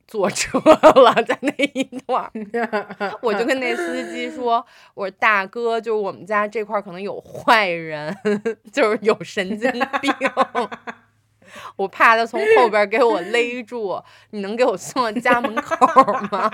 [0.08, 2.30] 坐车了，在那一段，
[3.22, 8.16] 我就跟那司机说：“我说大哥，就是我们家这块可能有坏人，
[8.72, 9.72] 就是有神经
[10.02, 10.14] 病，
[11.76, 16.52] 我怕他从后边给我勒住，你能给我送到家门口儿吗？”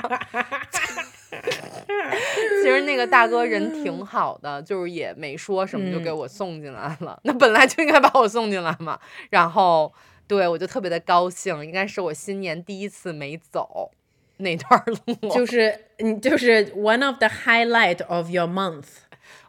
[2.63, 7.20] 其实那个大哥人挺好的，就是也没说什么，就给嗯我送进来了。
[7.24, 9.00] 那本来就应该把我送进来嘛。
[9.30, 9.94] 然后，
[10.28, 13.92] 对我就特别的高兴，应该是我新年第一次没走
[14.38, 14.84] 那段
[15.22, 18.86] 路，就是你就是 one of the highlight of your month。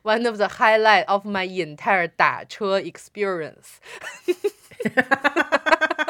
[0.02, 3.78] one of the highlight of my entire 打车 experience。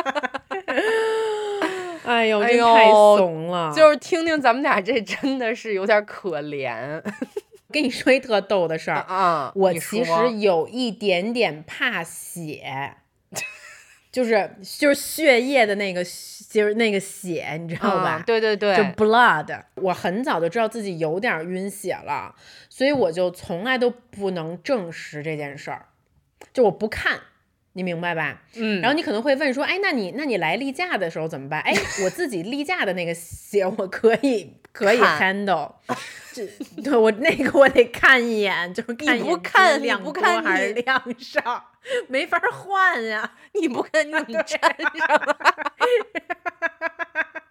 [2.11, 3.73] 哎呦，哎真太怂了。
[3.75, 7.03] 就是听听咱们俩这真的是有点可怜
[7.73, 9.53] 跟你说一特逗的事儿，啊！
[9.55, 12.95] 我其实有一点点怕血，
[14.11, 18.17] 就是就是血液的那个就是那个血，你知道吧？
[18.19, 22.35] 嗯对对对，就 blood，我很早就知道自己有点晕血了，
[22.69, 25.87] 所以我就从来都不能证实这件事儿，
[26.53, 27.21] 就我不看，
[27.73, 28.41] 你明白吧？
[28.57, 31.61] 嗯，然后你可能会问说，哎，那你那你来例假的时候怎么办？
[31.63, 31.73] 哎，
[32.05, 35.71] 我自己例假的那个血我可以可以 handle，
[36.33, 36.47] 这
[36.83, 41.65] 对我那个我得看一眼，就是看一不眼看你是量多不看还是你量少，
[42.09, 43.33] 没法换呀。
[43.61, 45.37] 你不跟你 粘上了？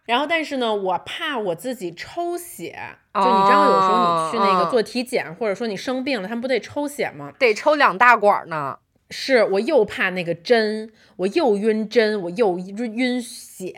[0.05, 2.75] 然后，但是呢，我怕我自己抽血，
[3.13, 7.31] 就你知道，有时候你去那哦个做体检，或者说你生病了，他们不得抽血吗？
[7.37, 8.77] 得抽两大管儿呢。
[9.09, 13.75] 是我又怕那个针，我又晕针，我又晕晕血。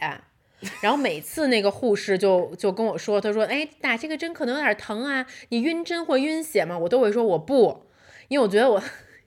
[0.82, 7.86] 然后每次那个护士就就跟我说，他说：“哎，打这个针可能有点疼啊，你晕针或晕血吗？”我都会说我不，
[8.28, 8.80] 因为我觉得我，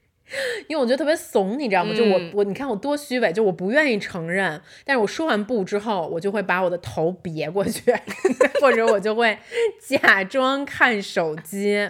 [0.69, 1.93] 因为我觉得特别怂，你知道吗？
[1.93, 4.61] 就我嗯我你看我多虚伪，就我不愿意承认。
[4.85, 7.93] 但是我说完不之后，我就会把我的头别过去，
[8.61, 9.37] 或者我就会
[9.85, 11.89] 假装看手机。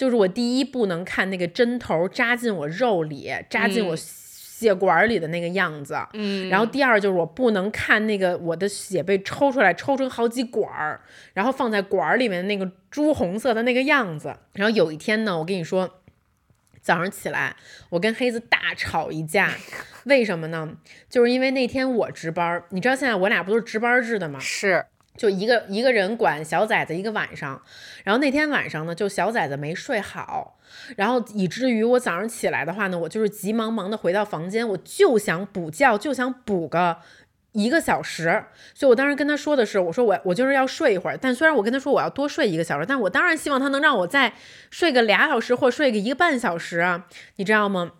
[0.00, 5.94] 就是我第一不能看那个针头扎进我肉里，扎进我嗯血管里的那个样子。
[6.14, 11.02] 嗯然后第二就是我不能看那个我的血被抽出来，抽成好几管儿，
[11.34, 14.34] 然后放在管儿里面那个朱红色的那个样子。
[14.54, 16.00] 然后有一天呢，我跟你说，
[16.80, 17.54] 早上起来
[17.90, 19.50] 我跟黑子大吵一架，
[20.04, 20.78] 为什么呢？
[21.10, 24.40] 就是因为那天我值班儿，你知道现在我俩不都是值班制的吗？
[24.40, 24.86] 是，
[25.20, 27.60] 就一个一个人管小崽子一个晚上，
[28.04, 30.56] 然后那天晚上呢，就小崽子没睡好，
[30.96, 36.96] 然后以至于我早上起来的话呢，我就是急忙忙的回到房间，我就想补觉，就想补个
[37.52, 44.32] 一个小时，所以我当时跟他说的是，我说我我就是要睡一会儿，但虽然我跟他说我要多睡一个小时，但我当然希望他能让我再
[44.70, 47.04] 睡个俩小时或睡个一个半小时啊，
[47.36, 47.92] 你知道吗？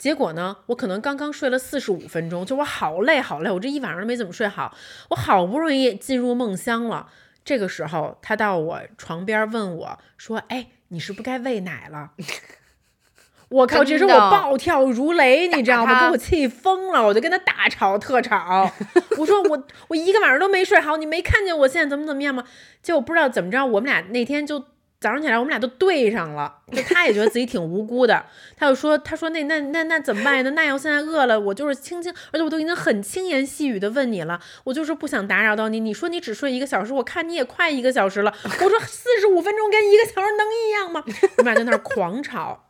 [0.00, 4.74] 结果呢，我可能刚刚睡了四十五分钟，就我好累好累，我这一晚上都没怎么睡好，
[5.10, 7.08] 我好不容易进入梦乡了。
[7.44, 12.12] 这个时候，他到我床边问我说：“哎，你是不是该喂奶了？”
[13.50, 13.84] 我靠！
[13.84, 16.06] 这时候我暴跳如雷，你知道吗？
[16.06, 18.72] 给我气疯了，我就跟他大吵特吵。
[19.18, 22.42] 我说我我一个晚上都没睡好，你没看见我现在怎么怎么样吗？
[22.82, 24.64] 结果不知道怎么着，我们俩那天就
[25.00, 26.58] 早上起来，我们俩都对上了。
[26.70, 28.22] 就他也觉得自己挺无辜的，
[28.54, 30.42] 他就说：“他说那那那那怎么办呀？
[30.42, 35.80] 那那要现在饿了，我就是轻轻，而且我都已经很轻言细语的问你了，我就是不想打扰到你。
[35.80, 38.34] 你说你只睡一个小时，我看你也快一个小时了。
[38.44, 41.02] 我说四十五分钟跟一个小时能一样吗？
[41.38, 42.66] 我们俩在那儿狂吵。”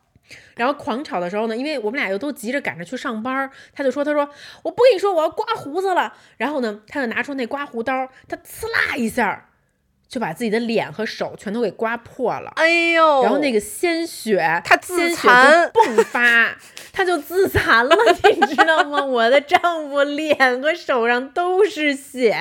[0.55, 4.29] 然后狂吵的时候呢，因为我们俩又都急着赶着去上班，他就说：“他说
[4.63, 9.49] 我不跟你说我要刮胡子了。”然后呢，他就拿出那刮胡刀，他呲啦一下
[10.11, 12.51] 就把自己的脸和手全都给刮破了。
[12.57, 16.53] 哎呦，然后那个鲜血，他自残就迸发，
[16.91, 17.95] 他就自残了，
[18.29, 19.05] 你知道吗？
[19.05, 22.35] 我的丈夫脸和手上都是血。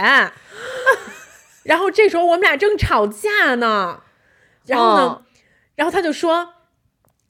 [1.62, 4.02] 然后这时候我们俩正吵架呢，
[4.66, 5.22] 然后呢，哦
[5.76, 6.54] 然后他就说，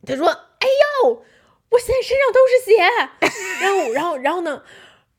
[0.07, 0.26] 他说
[0.59, 0.66] ：“哎
[1.05, 1.22] 呦，
[1.68, 2.81] 我现在身上都是血。”
[3.61, 4.62] 然后，然后，然后呢？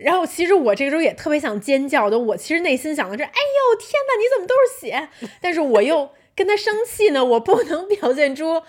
[0.03, 5.07] 然后其实我这个时候也特别想尖叫的，我其实内心想的是：“哎呦，天哪，你怎么都是血？
[5.41, 8.61] ”但是我又跟他生气呢，我不能表现出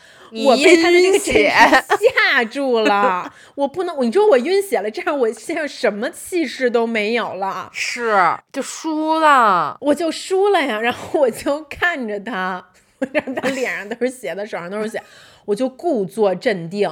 [0.45, 1.51] 我被他的这个血
[2.25, 9.79] 吓住了，我不能，你说我晕血了，这样我现在什么气势都没有了，是就输了。
[9.81, 10.81] 我就输了呀。
[10.81, 12.67] 然后我就看着他，
[12.99, 15.03] 我让他脸上都是血，他手上都是血，
[15.47, 16.91] 我就故作镇定，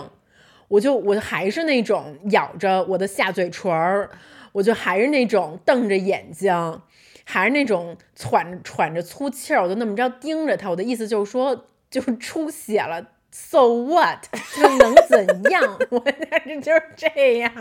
[0.71, 4.09] 我就我还是那种咬着我的下嘴唇儿，
[4.53, 6.81] 我就还是那种瞪着眼睛，
[7.25, 10.71] 还是那种喘喘着粗气儿，我就那么着盯着他。
[10.71, 14.25] 我的意思就是说，就是出血了，so what？
[14.57, 15.77] 就能怎样？
[15.91, 17.53] 我这就是这样。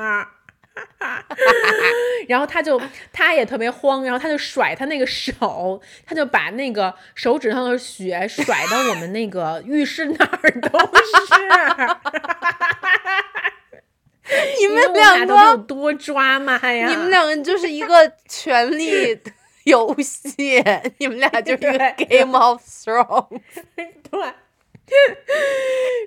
[2.29, 2.79] 然后他就
[3.11, 12.28] 他也特别慌，然后他就甩他那个手，他就把那个手指上的血甩到我们那个浴室哪儿都是。
[14.87, 16.87] 你们两个有多抓马呀？
[16.89, 19.17] 你们两个就是一个权力
[19.65, 20.63] 游戏，
[20.97, 23.41] 你们俩就是一个 Game of Thrones。
[23.75, 24.33] 对。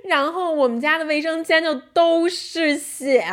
[0.08, 3.24] 然后我们家的卫生间就都是血，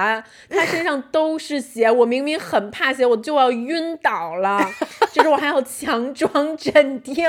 [0.47, 1.89] 他身上都是血。
[1.89, 4.59] 我明明很怕血，我就要晕倒了。
[5.11, 7.25] 就是我还要强装镇定，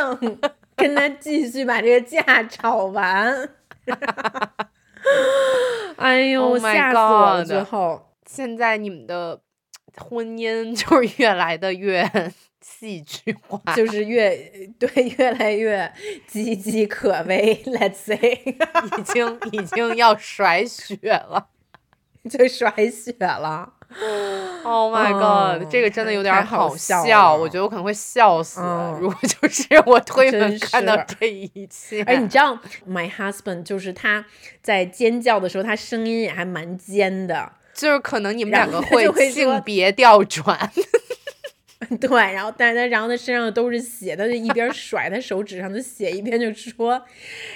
[0.76, 3.48] 跟他继续把这个架吵完。
[5.96, 7.44] 哎呦，吓死我了！
[7.44, 9.40] 最后，现在你们的
[9.96, 12.08] 婚姻就是越来的越
[12.62, 14.36] 戏剧化就是越
[14.78, 15.90] 对越来越
[16.30, 18.18] 岌岌可危， Let's say，
[18.98, 21.48] 已经已经要甩血了，
[22.30, 23.74] 就甩血了。
[24.62, 28.60] Oh my god，这个真的有点好笑，我觉得我可能会笑死。
[29.00, 34.24] 如果就是 我推门看到这一切，哎，你知道，My husband 就是他
[34.62, 40.70] 在尖叫的时候，他声音也还蛮尖的，就是可能你们两个会性别调转。
[41.98, 47.02] 对，然后但是他，然后他身上都是血，他就一边甩他手指上的血，一边就说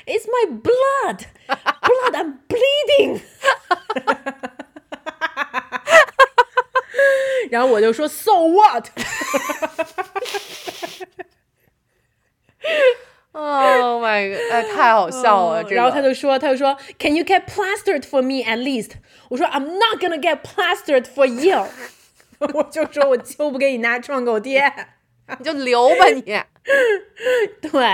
[0.07, 3.21] ：“It's my blood, blood, I'm bleeding。”
[7.51, 8.89] 然后我就说：“So what？”
[13.37, 14.41] Oh my god！
[14.53, 15.63] 哎，太好笑了。
[15.65, 18.93] 然后他就说：“他就说，Can you get plastered for me at least？”
[19.29, 21.67] 我说：“I'm not gonna get plastered for you。
[22.55, 24.73] ”我就说，我就不给你拿创口贴，
[25.39, 26.23] 你就留吧你。
[26.23, 27.85] 对，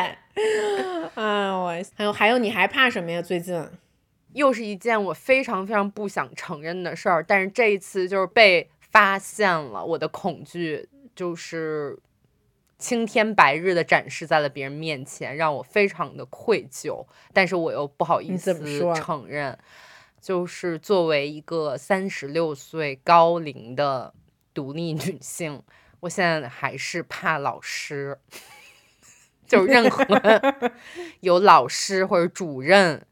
[1.15, 3.23] 哎我还有还有，你还怕什么呀？
[3.23, 3.67] 最近
[4.35, 11.98] 又是一件我非常非常不想承认的事儿，但是这一次就是被发现了，我的恐惧就是
[12.79, 18.55] 青天白日的展示在了别人面前，让我非常的愧疚，但是我又不好意思
[18.94, 19.59] 承认，
[20.20, 24.12] 就是作为一个三十六岁高龄的。
[24.53, 25.62] 独立女性，
[26.00, 28.18] 我现在还是怕老师，
[29.46, 30.05] 就任何
[31.20, 33.07] 有老师或者主任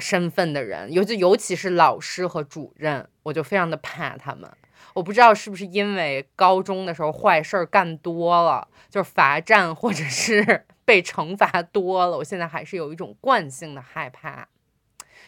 [0.00, 4.50] 身份的人，尤其尤其是老师和主任，我就非常的怕他们。
[4.98, 14.48] 我不知道是不是因为高中的时候坏事儿干多了，就是罚站或者是 被惩罚多了，我现在还是有一种惯性的害怕。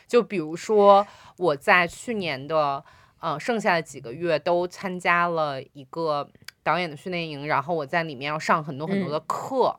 [0.06, 1.06] 就比如说
[1.38, 2.85] 我在去年的。
[3.22, 6.26] 呃，剩下的几个月都参加了一个
[6.62, 9.78] 导演的训练营，然后我在里面要上很多很多的课，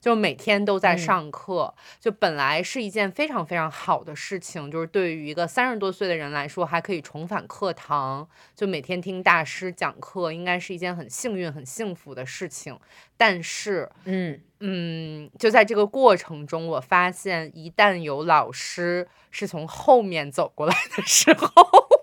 [0.00, 1.72] 就每天都在上课。
[2.00, 12.78] 就本来是一件非常非常好的事情，就是对于一个三十多岁的人来说，还可以重返课堂，就每天听大师讲课，应该是一件很幸运、很幸福的事情。
[13.16, 21.48] 但是，嗯嗯，就在这个过程中，我发现一旦有老师是从后面走过来的时候。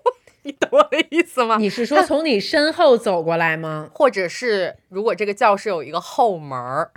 [0.42, 1.58] 你懂我的意思吗？
[1.58, 3.90] 你是说从你身后走过来吗？
[3.92, 6.90] 或者是如果这个教室有一个后门儿，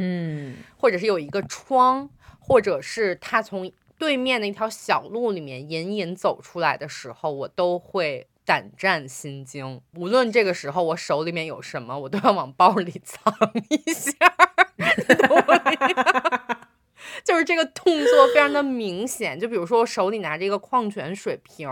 [0.00, 2.08] 嗯，或者是有一个窗，
[2.38, 9.80] 或者是他从对面的一条小路里面隐隐走出来的时候，我都会胆战心惊。
[9.96, 13.34] 无论这个时候我手里面有什么，我都要往包里 藏
[13.70, 14.12] 一下。
[14.78, 16.68] 哈哈哈
[17.24, 21.68] 就是这个动作非常的明显，就比如说我手里拿着一个矿泉水瓶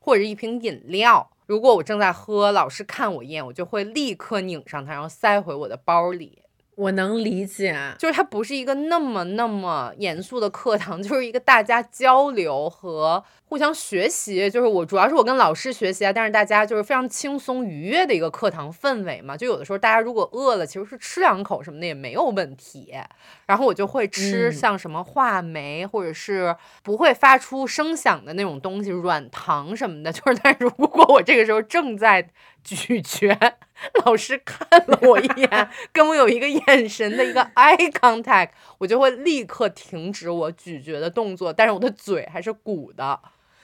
[0.00, 6.42] 或者一瓶饮料，如果我正在喝，老师看我一眼，我就会立刻拧上它，然后塞回我的包里。
[6.76, 14.50] 我能理解，就是它不是一个那么那么严肃的课堂， 就是一个大家交流和互相学习。
[14.50, 19.34] 就是我主要是我跟老师学习啊，但是大家就是非常轻松愉悦的一个课堂氛围嘛。
[19.34, 22.92] 就有的时候大家如果饿了，其实是吃两口什么的也没有问题。
[23.46, 30.12] 然后我就会吃像什么话梅或者是不会发出声响的那种东西，软糖什么的。
[30.12, 32.28] 就是，但如果我这个时候正在。
[32.74, 33.38] 咀嚼，
[34.04, 38.48] 老师看了我一眼，跟我有一个眼神的一个 eye contact，
[38.78, 43.20] 我就会立刻停止我咀嚼的动作，但是我的嘴还是鼓的。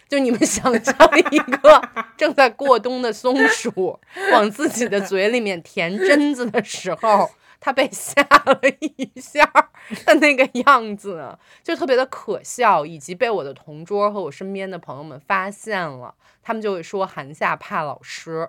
[0.08, 0.94] 就你们想象
[1.30, 3.98] 一个正在过冬的松鼠
[4.30, 9.50] 往自己的嘴里面填榛子的时候，它被吓了一下。
[10.06, 18.48] 的那个样子，就特别的可笑，以及被我的同桌和我身边的朋友们发现了，他们就会说韩夏怕老师，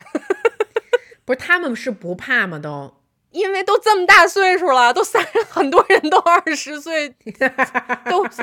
[1.24, 2.58] 不是他们是不怕吗？
[2.58, 2.96] 都
[3.30, 7.14] 因为都这么大岁数了，都三很多人都二十岁，
[8.10, 8.42] 都三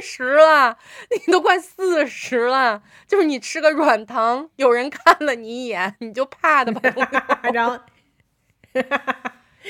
[0.00, 0.78] 十了，
[1.26, 6.80] 你都快四十了，就是你吃个软糖，有人看了你一眼，你就怕的吧，
[7.52, 7.76] 然后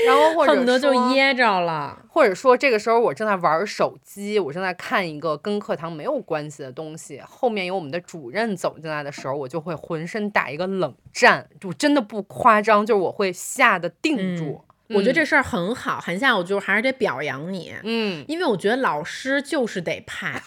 [0.06, 2.04] 然后或者恨不得就说噎着了。
[2.08, 14.62] 或者说这个时候我正在玩手机，我正在看一个跟课堂没有关系的东西，后面有我们的主任走进来的时候，我就会浑身打一个冷战，就真的不夸张，就是我会吓得定住。
[14.62, 14.64] 嗯
[14.94, 20.32] 我觉得这事儿很好，韩夏，我就还是得表扬你，嗯，因为我觉得老师就是得怕。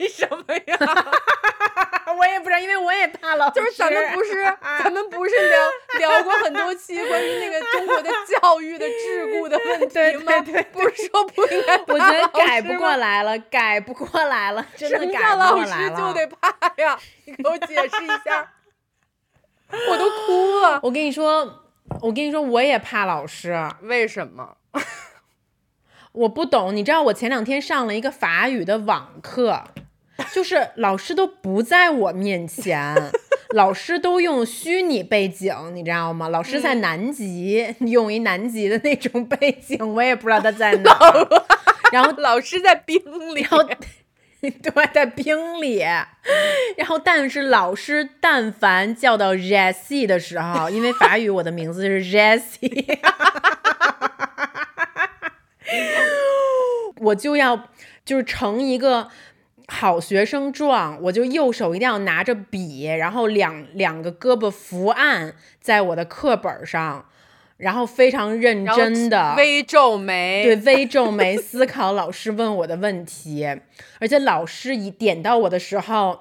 [0.00, 0.78] 为什么呀？
[2.18, 3.60] 我也不知道，因为我也怕老师。
[3.60, 4.44] 就是咱们不是
[4.82, 5.34] 咱们不是
[5.98, 8.10] 聊聊过很多期关于那个中国的
[8.40, 10.32] 教育的桎梏的问题吗？
[10.40, 15.96] 对对不是说不应该怕我觉得改不过来了，改不过来了，真的改不叫老师过来了。
[15.96, 16.98] 就得怕呀？
[17.26, 18.52] 你给我解释一下，
[19.90, 20.80] 我都哭了。
[20.82, 21.65] 我跟你说，
[22.00, 24.56] 我跟你说，我也怕老师，为什么？
[26.12, 26.74] 我不懂。
[26.74, 29.62] 你知道，我前两天上了一个法语的网课，
[30.32, 32.94] 就是老师都不在我面前，
[33.54, 36.28] 老师都用虚拟背景，你知道吗？
[36.28, 41.28] 老师在南极，用一南极的那种背景，我也不知道他在哪儿。
[41.92, 42.98] 然后老师在冰
[43.34, 43.68] 里，然后
[44.50, 45.78] 对， 在冰里，
[46.76, 52.98] 然后但是老师但凡叫到 Jessie 的时候，因为法语我的名字是 Jessie，
[56.98, 57.68] 我就要
[58.04, 59.10] 就是成一个。
[59.68, 67.05] 好学生状，我就右手一定要拿着笔，然后两两个胳膊伏案在我的课本上，
[67.56, 73.46] 然后非常认真的微皱眉，对，微皱眉思考老师问我的问题，
[73.98, 76.20] 而且老师一点到我的时候，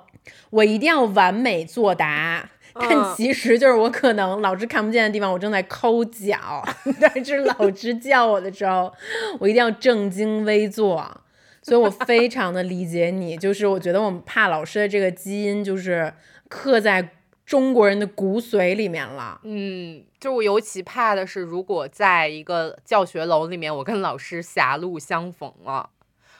[0.49, 2.49] 我一定要完美作答。
[2.77, 6.61] 但嗯其实就是我可能老师看不见的地方，我正在抠脚，
[6.99, 8.91] 但是老师叫我的时候，
[9.39, 11.21] 我一定要正襟危坐。
[11.61, 16.13] 所以我非常的理解你，就是我觉得我们怕老师的这个基因就是
[16.47, 17.01] 刻在
[17.45, 19.39] 中国人的骨髓里面了。
[19.43, 25.89] 嗯，就我尤其怕的是，如果在一个教学楼里面，我跟老师狭路相逢了，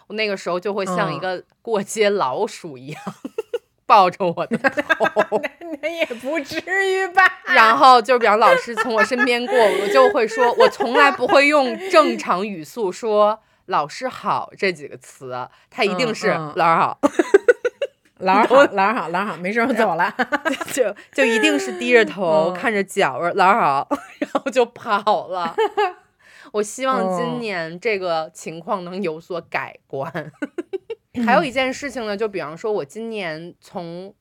[0.08, 3.02] 我那个时候就会像一嗯个过街老鼠一样，
[3.86, 5.42] 抱着我的头，
[5.82, 7.22] 那也不至于吧？
[7.46, 17.00] 然后就比方老师从我身边过，我就会说，我从来不会用正常语速说“老师好”这几个词，他一定是老师好”，
[18.20, 20.14] 老师好，老师好，老师好，没事，我走了。
[20.72, 23.88] 就就一定是低着头、嗯看着脚，老师好，
[24.20, 25.56] 然后就跑了。
[26.54, 30.32] 我希望今哦年这个情况能有所改观。
[31.26, 34.14] 还有一件事情呢，就比方说，我今年从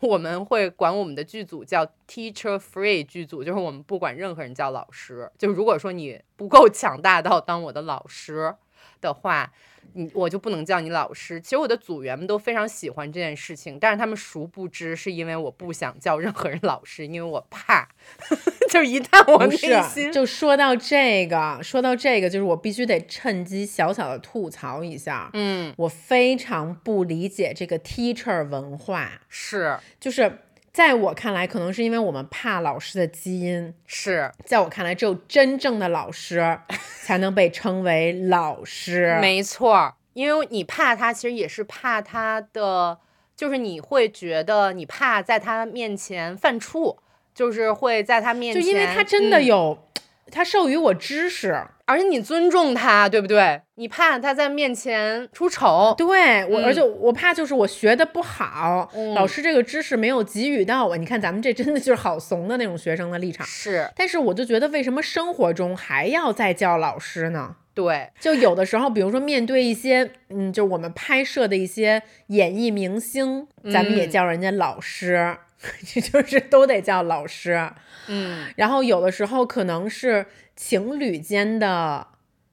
[0.00, 5.30] 我们会管我们的剧组叫 teacher free 剧组，就是我们不管任何人叫老师。
[5.36, 8.54] 就如果说你不够强大到当我的老师
[9.00, 9.52] 的话，
[9.94, 11.40] 你我就不能叫你老师。
[11.40, 17.88] 其实我的组员们都非常喜欢这件事情，但是他们殊不知是因为我不想叫任何人老师，因为我怕，
[18.70, 25.30] 就是一旦我内心就说到这个，说到这个，就是我必须得趁机小小的吐槽一下。
[25.32, 30.38] 嗯我非常不理解这个 teacher 文化，是就是
[30.72, 34.30] 在我看来，可能是因为我们怕老师的基因，是。
[34.44, 36.58] 在我看来，只有真正的老师
[37.02, 39.18] 才能被称为老师。
[39.20, 42.98] 没错儿，因为你怕他，其实也是怕他的，
[43.36, 46.96] 就是你会觉得你怕在他面前犯怵，
[47.34, 49.44] 就是会在他面前，就因为他真的嗯。
[49.44, 49.88] 有，
[50.30, 53.60] 他授予我知识，而且你尊重他，对不对？
[53.74, 60.96] 你怕他在面前出丑，对我，而且嗯我怕就是我学的不好，嗯老师这个知识没有给予到我。
[60.96, 63.46] 你看咱们这真的就是好怂的那种学生的立场。
[63.46, 67.56] 是但是我就觉得，为什么生活中还要再叫老师呢？
[67.72, 75.36] 对，就有的时候，比如说面对一些，嗯，就我们拍摄的一些演艺明星，咱们也嗯叫人家老师，
[76.12, 77.70] 就是都得叫老师。
[78.10, 78.52] 嗯。
[78.56, 82.06] 然后有的时候可能是情侣间的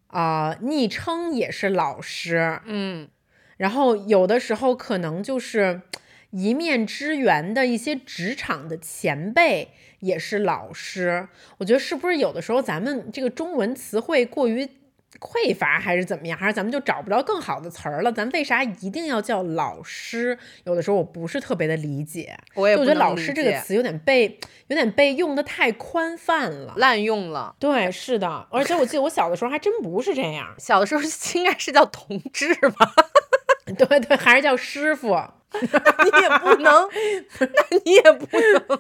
[0.07, 3.09] 啊、昵称也是老师，嗯。
[3.57, 5.81] 然后有的时候可能就是
[6.29, 11.27] 一面之缘的一些职场的前辈也是老师。
[11.57, 14.69] 我觉得是不是有的时候咱们这个中文词汇过于
[15.19, 18.11] 匮乏还是怎么样，还是咱们就找不着更好的词儿了？
[18.11, 20.37] 咱为啥一定要叫老师？
[20.65, 22.37] 有的时候我不是特别的理解。
[22.53, 26.73] 我也就我觉得“不能理老师”这个词有点被有点被用的太宽泛了。
[26.77, 27.55] 滥用了。
[27.57, 30.53] 对，是的，而且我记得我小的时候还真不是这样。
[30.59, 31.01] 小的时候
[31.35, 32.93] 应该是叫同志吧？
[33.77, 35.17] 对对，还是叫师傅。
[35.51, 36.89] 你也不能，
[37.39, 38.79] 那你也不能。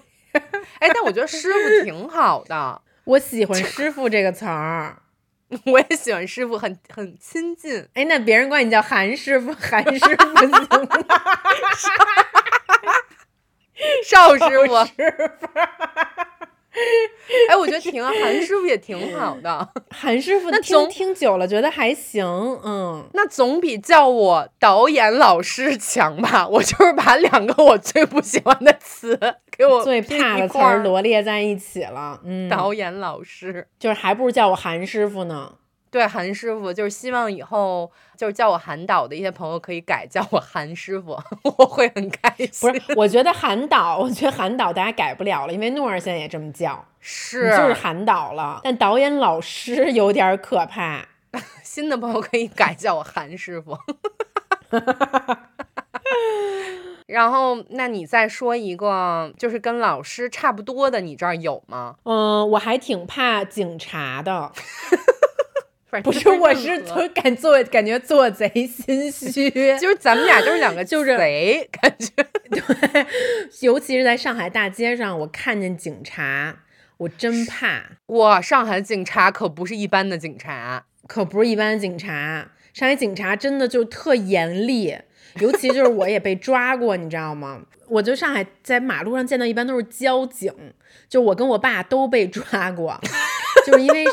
[0.79, 5.01] 哎，但我觉得师傅挺好的，我喜欢“师傅”这个词儿。
[5.65, 7.87] 我也喜欢师傅，很很亲近。
[7.93, 10.67] 哎，那别人管你叫韩师傅，韩师傅行吗？
[14.03, 14.91] 邵师傅， 师
[15.39, 15.47] 傅，
[17.49, 19.67] 哎，我觉得挺好，韩师傅也挺好的。
[19.91, 22.25] 韩师傅 那总听久了觉得还行，
[22.63, 23.03] 嗯。
[23.13, 26.47] 那总比叫我导演老师强吧？
[26.47, 29.17] 我就是把两个我最不喜欢的词
[29.57, 33.67] 给我最怕的词罗列在一起了，嗯，导演老师。
[33.79, 35.53] 就是还不如叫我韩师傅呢。
[35.89, 41.17] 对，韩师傅就是希望以后就是叫我韩导的一些朋友可以改叫我韩师傅，
[41.57, 42.81] 我会很开心不心。
[42.81, 48.61] 是，我觉得韩导，我觉得韩导大家改不了了，因为诺儿现在也这么叫，是，就是韩导了。
[48.63, 51.05] 但导演老师 有点儿可怕。
[51.63, 53.77] 新的朋友可以改叫我韩师傅。
[57.05, 61.95] 然后，那你再说一个，就是跟老师差不多的，你这儿有吗？
[62.03, 64.51] 嗯，我还挺怕警察的，
[65.89, 72.11] 反正不是，我是任何就感做感觉做贼心虚， 就是咱们俩就是两个就是贼，感觉
[72.51, 73.05] 对
[73.61, 76.63] 尤其是在上海大街上，我看见警察，
[76.97, 82.51] 我真怕，哇，上海警察可不是一般的警察，可不是一般的警察。
[82.73, 84.95] 上海警察真的就特严厉，
[85.39, 87.61] 尤其就是我也被抓过，你知道吗？
[87.87, 90.53] 我就上海在马路上见到一般都是交警，
[91.09, 92.99] 就我跟我爸都被抓过，
[93.65, 94.05] 就是因为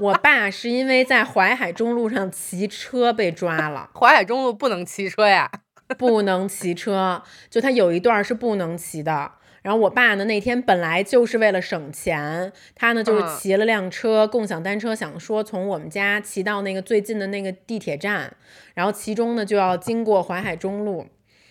[0.02, 3.90] 我爸是因为在淮海中路上骑车被抓了。
[3.98, 5.50] 淮海中路不能骑车呀。
[5.98, 7.20] 不能骑车，
[7.50, 9.32] 就他有一段是不能骑的。
[9.62, 18.36] 然后我爸呢，那天本来就是为了省钱，他呢就是嗯骑了辆车，共享单车，想说从我们家骑到那个最近的那个地铁站，
[18.72, 21.08] 然后其中呢就要经过淮海中路，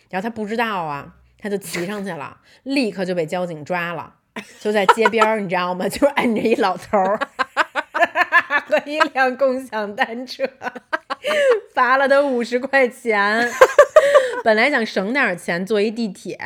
[0.09, 4.15] 然后他不知道啊，他就骑上去了，立刻就被交警抓了，
[4.61, 5.87] 就在街边儿，你知道吗？
[5.89, 7.19] 就是摁着一老头儿
[8.69, 10.47] 和一辆共享单车，
[11.73, 13.49] 罚了他五十块钱。
[14.43, 16.39] 本来想省点儿钱坐一地铁，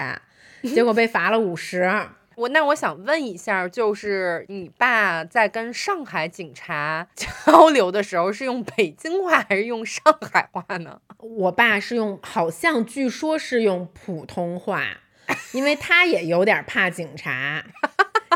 [0.64, 1.92] 结果被罚了五十。
[2.36, 11.00] 我那我想问一下，就是你爸在跟上海警察交流的时候，是用北京话还是用上海话呢？
[11.20, 14.84] 我爸是用，好像据说是用普通话，
[15.52, 17.64] 因为他也有点怕警察，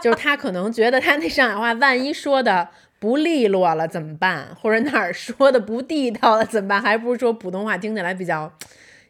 [0.03, 2.69] 就是他可能觉得他那上海话万一说的
[2.99, 6.81] 不利落了怎么办， 或者哪儿说的不地道了怎么办？
[6.81, 8.51] 还不如说普通话听起来比较，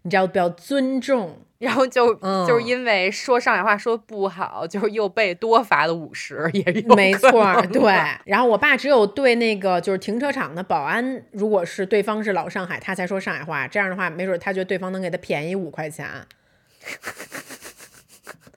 [0.04, 1.38] 你知道比较尊重。
[1.60, 7.82] 然后就、嗯就是因为说上海话说不好，就是又被多罚了五十， 也有没错对。
[8.26, 16.06] 然后我爸只有对那个就是停车场的保安，如果是对方是老上海，他才说上海话，这样的话，没准儿他觉得对方能给他便宜五块钱。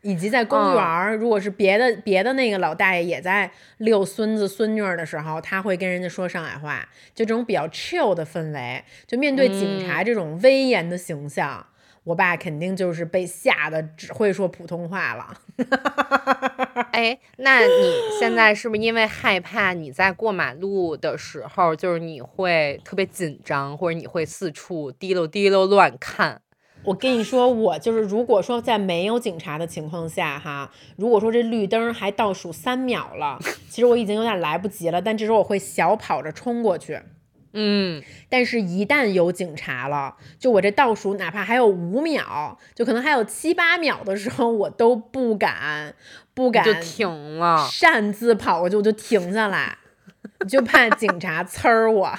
[0.03, 8.83] 以及在公园儿，如果是别的别的那个老大爷也在遛孙子孙女儿的时候，他会跟人家说上海话，就这种比较 chill 的氛围。
[9.07, 11.67] 就面对警察这种威严的形象，
[12.05, 15.37] 我爸肯定就是被吓得只会说普通话了。
[16.93, 26.41] 哎，那你现在是不是因为害怕你在过马路的时候，就是你会特别紧张，或者你会四处滴溜滴溜乱看？
[26.83, 37.01] 我跟你说，我就是如果说在没有警察的情况下，哈，如果说这绿灯还倒数三秒了，其实我已经有点来不及了，但这时候我会小跑着冲过去。
[37.53, 45.95] 嗯，但是，一旦有警察了，就我这倒数，哪怕还有五秒，就可能还有七八秒的时候，我都不敢，
[46.33, 47.69] 不敢就停了。
[47.69, 49.79] 擅自跑过去，我就停下来，
[50.49, 52.15] 就怕警察呲儿我。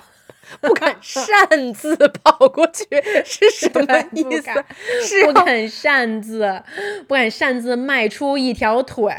[0.60, 2.86] 不敢擅自跑过去
[3.24, 5.06] 是什么意思不？
[5.06, 6.62] 是不敢擅自，
[7.08, 9.14] 不敢擅自迈出一条腿。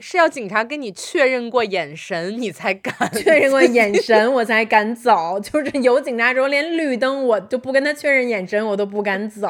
[0.00, 5.40] 是要警察跟你确认过眼神，你才敢确认过眼神，我才敢走。
[5.40, 9.48] 就是有警察之后，连绿灯我就不跟他确认眼神，我都不敢走。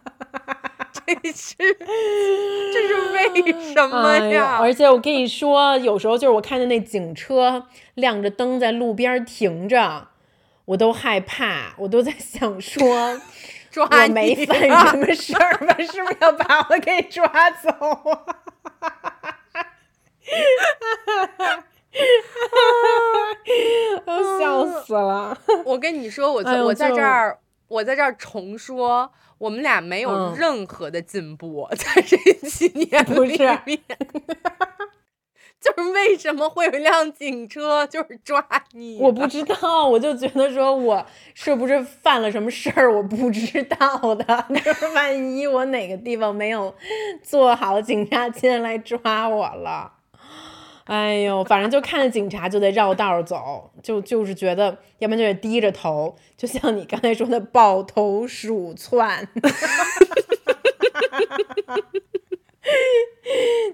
[1.15, 4.59] 这是这是为 什么哎呀呀？
[4.61, 10.09] 而且我跟你说，有时候就是我看见那警车亮着灯在路边停着，
[10.67, 13.19] 我都害怕，我都在想说，
[13.71, 15.77] 抓我没犯啊什么事儿吧？
[15.83, 17.71] 是不是要把我给抓走
[25.09, 25.37] 啊？
[25.65, 27.39] 我跟你说，我哎呦我在就这儿，
[27.69, 32.17] 我在这儿重说，我们俩没有嗯任何的进步， 在这
[32.49, 33.81] 几年不是里面。
[35.61, 38.41] 就是为什么会有一辆警车就是抓
[38.75, 38.97] 你？
[39.01, 44.45] 我不知道，我就觉得说我是不是犯了什么事儿，我不知道的。
[44.65, 46.73] 就是万一我哪个地方没有
[47.25, 49.95] 做好，警察进来抓我了。
[50.89, 59.29] 哎呦，反正就看着警察就得绕道走，就就是觉得，要不然就得低着头，就像你刚才说的抱头鼠窜。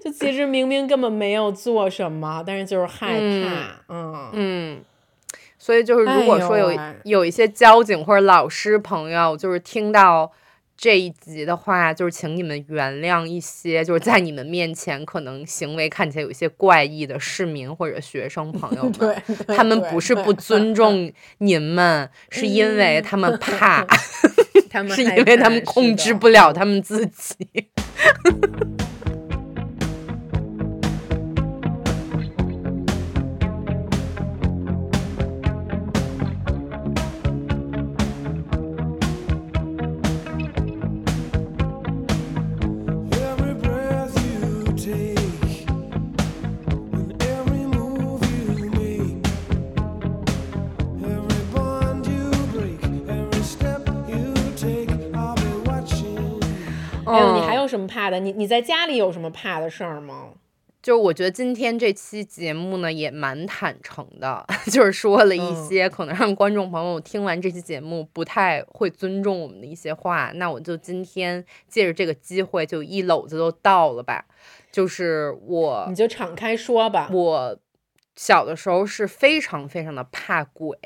[0.03, 4.83] 就其实明明根本没有做什么，但是就是害怕，嗯嗯，
[5.57, 6.71] 所以就是如果说有、
[7.03, 10.31] 有一些交警或者老师朋友，就是听到
[10.77, 19.23] 这一集的话，就是请你们原谅一些就是在你们面前可能行为看起来有一些怪异的市民或者学生朋友 们。
[19.47, 23.85] 他们不是不尊重您们， 是因为他们怕，
[24.69, 27.35] 他们是因为他们控制不了他们自己。
[57.75, 58.19] 什么怕的？
[58.19, 60.29] 你你在家里有什么怕的事儿吗？
[60.81, 70.31] 就是我觉得今天这期节目呢也蛮坦诚的， 就是说了一嗯些可能让观众朋友听完这期节目不太会尊重我们的一些话。
[70.35, 74.25] 那我就今天借着这个机会，就一篓子都倒了吧。
[74.71, 77.09] 就是我你就敞开说吧。
[77.11, 77.57] 我
[78.15, 80.77] 小的时候是非常非常的怕鬼，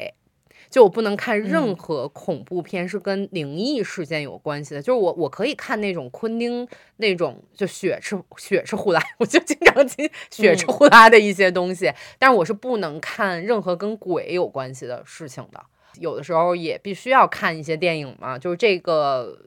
[0.69, 4.81] 就我不能看任嗯何恐怖片是跟灵异事件有关系的。
[4.81, 6.67] 就是我我可以看那种昆汀
[6.97, 15.63] 那种就血吃血吃呼啦， 我就经常听血吃嗯呼啦的一些东西，但是我是不能看任何跟鬼有关系的事情的。
[15.99, 19.37] 有的时候也必须要看一些电影嘛，就是这个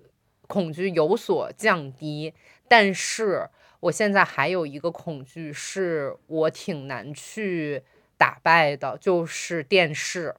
[0.48, 2.34] 恐惧有所降低，
[2.68, 3.48] 但是
[3.80, 7.82] 我现在还有一个恐惧，是我挺难去
[8.18, 10.34] 打败的，就是电视，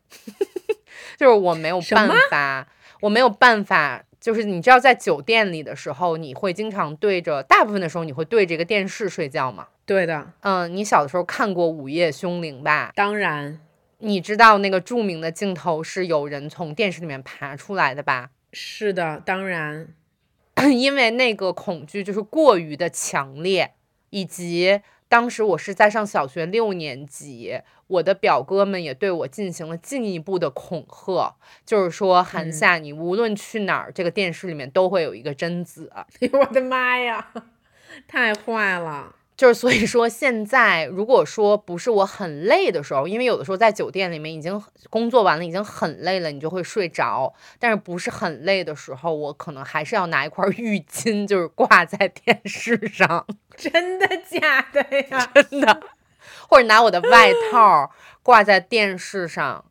[1.18, 2.68] 就是我没有办法，
[3.02, 4.04] 我没有办法。
[4.20, 9.68] 就是你知道，在酒店里的时候，你会经常对着，大部分的时候你会对着一个电视睡觉吗？
[9.86, 12.94] 对的，嗯，你小的时候看过《午夜凶铃》吧？
[12.96, 13.60] 当然
[13.98, 18.30] 你知道那个著名的镜头是有人从电视里面爬出来的吧？
[18.54, 19.90] 是的，当然。
[20.72, 23.74] 因为那个恐惧就是过于的强烈，
[24.12, 24.80] 以及
[25.10, 27.60] 当时我是在上小学六年级，
[27.94, 35.92] 我的表哥们也对我进行了进一步的恐吓，就是说韩嗯夏，你无论去哪儿，这个电视里面都会有一个贞子。
[36.34, 37.32] 我的妈呀，
[38.08, 39.16] 太坏了！
[39.36, 47.34] 就是所以说，现在如果说不是我很累的时候，因为有的时候在酒店里面已经工作完了，已经很累了，你就会睡着。
[47.60, 53.26] 但是不是很累的时候，我可能还是要拿一块浴巾，就是挂在电视上，
[53.58, 55.32] 真的假的呀？
[55.34, 55.82] 真的，
[56.48, 59.66] 或者拿我的外套挂在电视上。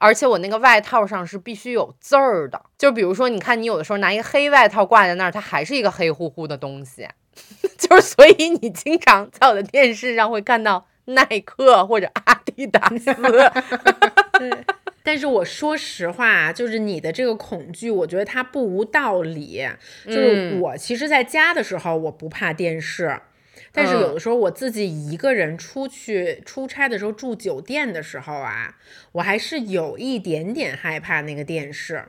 [0.00, 7.08] 而且我那个外套上是必须有字儿的，就比如说，你看你有的时候拿一个黑外套挂在那儿，它还是一个黑乎乎的东西，
[7.76, 13.12] 就是所以你经常在我的电视上会看到耐克或者阿迪达斯，
[15.02, 19.68] 但是我说实话，就是你的这个恐惧，我觉得它不无道理。
[20.06, 23.20] 就是嗯我其实在家的时候，我不怕电视。
[23.78, 28.76] 但是有的时候我自己一个人出去出差的时候，住酒店的时候啊，
[29.12, 32.04] 我还是有一点点害怕那个电视，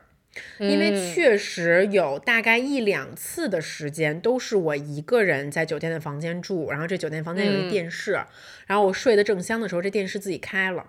[0.58, 8.14] 因为嗯确实有大概一两次的时间都是我一个人在酒店的房间住，然后这酒店房间有一嗯电视，
[8.66, 10.88] 然后我睡得正香的时候，这电视自己开了。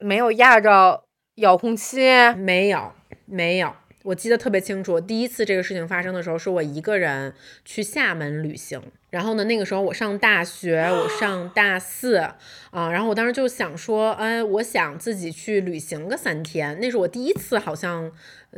[0.00, 1.04] 没有压着
[1.36, 1.98] 遥控器。
[2.36, 2.92] 没有，
[3.26, 3.74] 没有。
[4.04, 7.34] 我记得特别清楚，第一次这个事情发生的时候，是我一个人
[7.64, 8.80] 去厦门旅行。
[9.10, 12.36] 然后呢，那个时候我上大学，我上 大四啊、
[12.70, 16.78] 然后我当时就想说，哎，我想自己去旅行个三天。
[16.80, 18.12] 那是我第一次，好像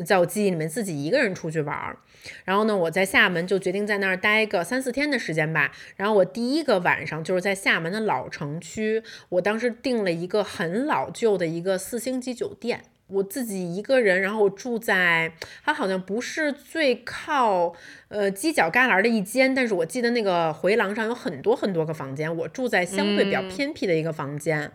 [0.05, 1.97] 在我记忆里面自己一个人出去玩儿。
[2.45, 5.73] 然后呢，我在厦门就决定在那儿待个三四天的时间吧。
[5.97, 12.83] 然后我第一个晚上就是在厦门的老城区，我当时订了一个很老旧的一个四星级酒店。
[13.11, 15.33] 我自己一个人，然后我住在
[15.65, 17.75] 它好像不是最靠
[18.09, 24.71] 呃犄角旮旯的一间，但是我记得那个回廊上有很多很多个房间，我住在相对比较偏僻的一个房间。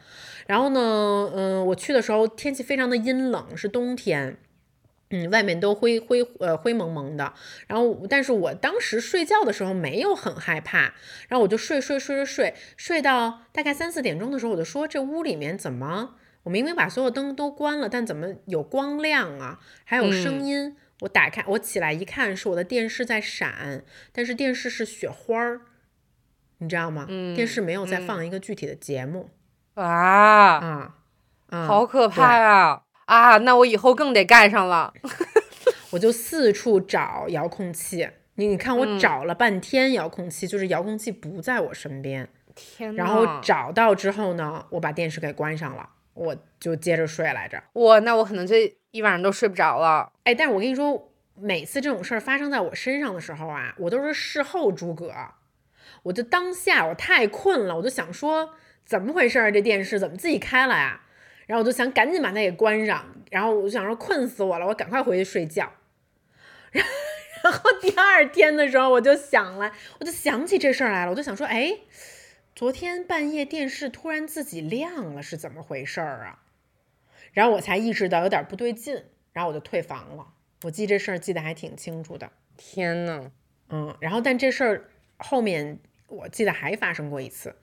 [0.47, 4.37] 然后呢，嗯、我去的时候天气非常的阴冷，是冬天。
[5.11, 7.31] 嗯，外面都灰灰呃灰蒙蒙的，
[7.67, 10.95] 然后但是我当时睡觉的时候没有很害怕，
[11.27, 16.15] 然后我就睡睡睡睡睡睡到大概三四点钟的时候，我就说这屋里面怎么
[16.45, 20.77] 我明明把所有灯都关了，但怎么有光亮啊，还有声音？
[21.01, 23.83] 我打开我起来一看，是我的电视在闪，
[24.13, 25.61] 但是电视是雪花儿，
[26.59, 27.05] 你知道吗？
[27.35, 29.29] 电视没有在放一个具体的节目
[29.73, 30.95] 啊，啊
[31.47, 32.83] 啊，好可怕呀！
[33.05, 34.93] 啊，那我以后更得盖上了。
[35.91, 38.09] 我就四处找遥控器。
[38.35, 42.29] 你你看，我找了半天遥控器，就是遥控器不在我身边。
[42.53, 47.61] 天然后呐找到之后呢，我把电视给关上了，我就接着睡来着。
[47.73, 50.11] 我，那我可能这一晚上都睡不着了。
[50.23, 55.13] 哎，但是我跟你说，每次这种事儿发生在我身上的时候啊，我都是事后诸葛。
[56.03, 58.51] 我就当下我太困了，我就想说
[58.85, 59.51] 怎么回事儿？
[59.51, 61.01] 这电视怎么自己开了呀？
[61.45, 65.71] 然后我就想赶紧把它给关上，然后我就想说困死我了，我赶快回去睡觉。
[67.43, 71.71] 然后第二天的时候，我就想了，我就想起这事儿来了，我就想说，哎，
[72.55, 76.39] 昨天半夜电视突然自己亮了，是怎么回事儿啊？
[77.33, 79.03] 然后我才意识到有点不对劲，
[79.33, 80.25] 然后我就退房了。
[80.63, 83.29] 我记这事儿记得还挺清楚的，天呐，
[83.67, 87.53] 嗯，然后但这事儿后面我记得还发生过一次，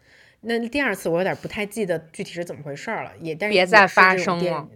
[0.43, 4.69] 那第二次我有点不太记得具体是怎么回事儿了，也但是别再发生了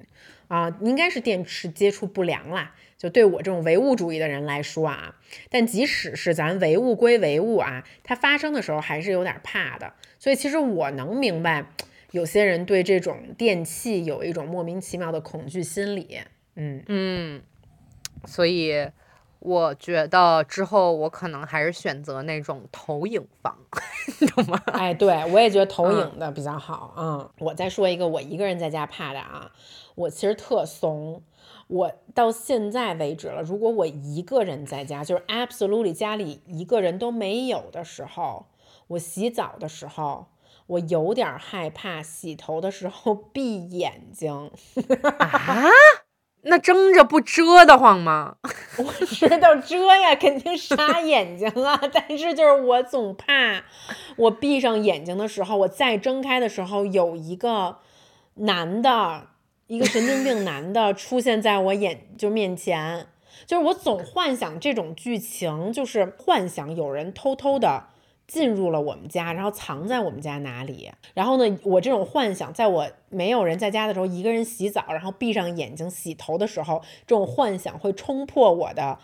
[0.49, 2.75] 啊、应该是电池接触不良啦。
[2.99, 5.16] 就对我这种唯物主义的人来说啊，
[5.51, 9.92] 但即使是咱唯物归唯物啊，它发生的时候还是有点怕的。
[10.18, 11.66] 所以其实我能明白，
[12.12, 16.20] 有些人对这种电器有一种莫名其妙的恐惧心理。
[16.55, 17.42] 嗯，嗯，
[18.24, 18.88] 所以
[19.40, 23.59] 我觉得之后我可能还是选择那种投影房，
[24.20, 24.59] 你懂吗？
[24.72, 26.94] 哎，对我也觉得投影的比较好。
[26.97, 29.53] 嗯，我再说一个我一个人在家怕的啊，
[29.94, 31.22] 我其实特怂。
[31.69, 38.47] 我到现在为止了，如果我一个人在家，就是 absolutely 家里一个人都没有的时候，
[38.89, 40.27] 我洗澡的时候，
[40.67, 44.51] 我有点害怕洗头的时候闭眼睛。
[45.19, 45.64] 啊？
[46.49, 48.37] 那睁着不遮得慌吗？
[48.79, 53.64] 我知道遮呀，肯定 杀眼睛啊，但是就是我总怕
[54.17, 57.79] 我闭上眼睛的时候，我再睁开的时候有一个
[58.35, 59.27] 男的，
[59.67, 63.07] 一个神经病男的 出现在我眼就面前，
[63.47, 67.85] 就是我总幻想这种剧情，就是幻想有人偷偷的。
[68.29, 70.91] 进入了我们家，然后藏在我们家哪里？
[71.14, 78.99] 然后呢，我这种幻想，在我没有人在家的时候，一个人洗澡，然后闭上眼睛洗头的时候，这种幻想会冲破我的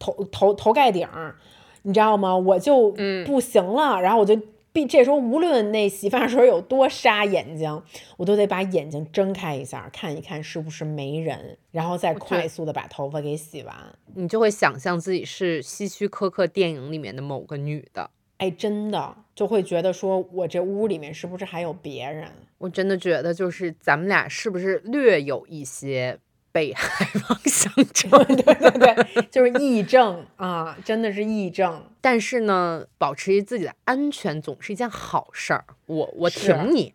[0.00, 1.36] 头头头盖顶儿，
[1.82, 2.36] 你知道吗？
[2.36, 2.90] 我就
[3.24, 4.36] 不行了，然后我就
[4.76, 4.84] 闭。
[4.84, 7.82] 这时候无论那洗发水有多杀眼睛，
[8.18, 13.74] 我都得把眼睛睁开一下，看一看是不是没人，然后再快速的把头发给洗完。
[14.14, 18.10] 你就会想象自己是希区柯克电影里面的某个女的。
[18.36, 22.28] 哎，真的就会觉得说，我这屋里面是不是还有别人？
[22.58, 26.18] 我真的觉得，就是咱们俩是不是略有一些
[26.56, 28.10] 被害妄想症？
[28.24, 31.84] 对对对，就是癔症啊，真的是癔症。
[32.00, 35.62] 但是呢，保持自己的安全总是一件好事儿。
[35.84, 36.94] 我我挺你，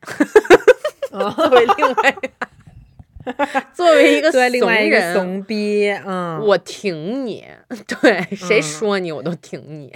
[1.11, 2.15] 啊， 作为另外
[3.71, 7.45] 作为一个对，另外一个人，怂逼，嗯，我挺你。
[8.01, 9.93] 对，谁嗯说你我都挺你。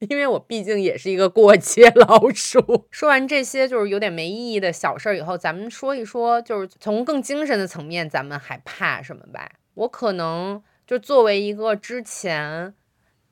[0.00, 2.86] 因为我毕竟也是一个过街 老鼠。
[2.90, 9.50] 说完这些就是有点没意义的小事儿以后，咱们说一说，就是从更精神的层面，咱们还怕什么吧？
[9.74, 12.74] 我可能就作为一个之前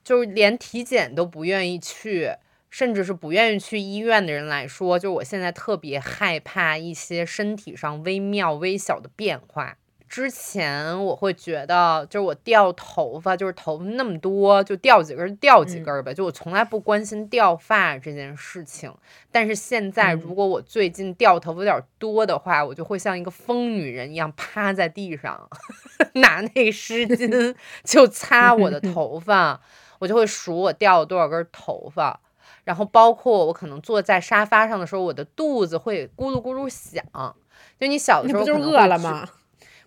[0.02, 2.32] 就是连体检都不愿意去，
[2.70, 9.76] 甚至是不愿意去医院的人来说，就是我现在特别害怕一些身体上微妙微小的变化。
[10.14, 18.94] 之前我会觉得，就是我掉头发，就是头发那么多，就掉几根儿掉几根儿呗，就我从来不关心掉发这件事情。
[19.32, 25.50] 但是现在，如果我最近掉头发有点多的话，我就会像一个疯女人一样趴在地上，
[26.14, 27.52] 拿那个湿巾
[27.82, 29.60] 就擦我的 头发，
[29.98, 32.20] 我就会数我掉了多少根头发。
[32.62, 37.04] 然后包括我可能坐在沙发上的时候，我的肚子会咕噜咕噜响。
[37.80, 39.28] 就你小的时候不就是饿了吗？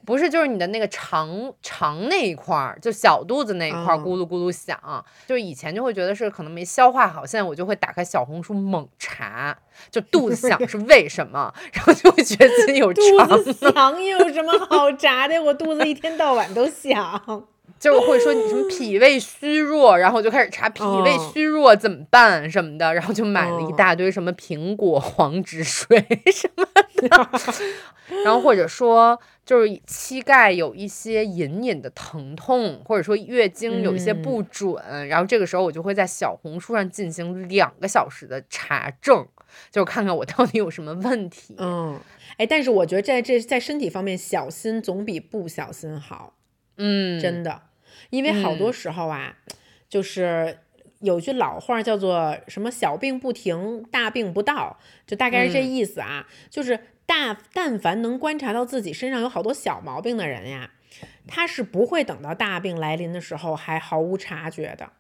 [0.08, 4.80] 不是，就是你的那个肠肠那一块儿，就小肚子那一块儿哦咕噜咕噜响。
[5.28, 9.58] 就是以前就会觉得是可能没消化好，现在我就会打开小红书猛查，
[9.92, 15.38] 就肚子 响是为什么，然后就会觉得自己有肚肠子响有什么好查的？
[15.44, 17.46] 我肚子一天到晚都响。
[17.80, 26.66] 就是会说你什么脾胃虚弱，然后就开始查脾胃哦虚弱怎么办什么的，然后就买了一哦大堆什么苹果黄芪水什么
[27.08, 27.30] 的，
[28.26, 39.28] 然后或者说就是膝盖有一些隐隐的疼痛，或者说月经有一些不准，然后这个时候我就会在小红书上进行两个小时的查证，
[39.72, 41.56] 就是看看我到底有什么问题。
[41.58, 42.00] 嗯，
[42.38, 46.34] 哎，但是我觉得在这在身体方面小心总比不小心好，
[46.78, 47.62] 嗯，真的，
[48.10, 48.74] 因为好多嗯。
[48.74, 49.38] 时候啊，
[49.90, 50.60] 就是
[51.00, 55.70] 有句老话叫做什么“小病不停，大病不到”，就大概是这嗯。
[55.70, 56.28] 意思啊。
[56.50, 60.72] 就是大但凡能观察到自己身上有好多小毛病的人呀，
[61.28, 64.92] 他是不会等到大病来临的时候还毫无察觉的。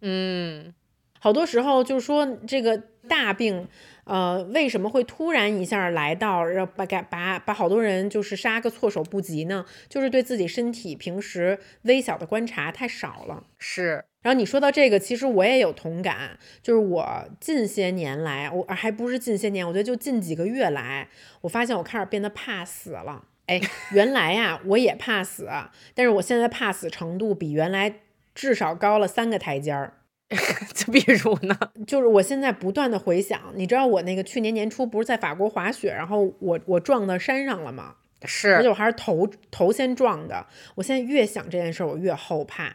[0.00, 0.74] 嗯。
[1.20, 2.82] 好多时候就是说这个
[3.12, 3.68] 大病，
[4.04, 9.66] 呃，为什么会突然一下来到，让把把把把好多人就是杀个措手不及呢？
[9.86, 13.44] 就是对自己身体平时微小的观察太少了。
[13.58, 21.08] 是，然后你说到这个，其实我也有同感，就是我近些年来，我还不是近些年，我觉得就近几个月来，
[21.42, 23.26] 我发现我开始变得怕死了。
[23.44, 23.60] 哎，
[23.92, 25.50] 原来呀，我也怕死，
[25.94, 27.96] 但是我现在怕死程度比原来
[28.34, 29.92] 至少高了三个台阶儿。
[30.74, 31.56] 就比如呢，
[31.86, 37.94] 就是我现在不断的回想，你知道我那个去年年初不是在法国滑雪，然后我我撞到山上了吗？
[38.24, 40.46] 是而且我还是头头先撞的。
[40.76, 42.72] 我现在越想这件事儿，我越后怕，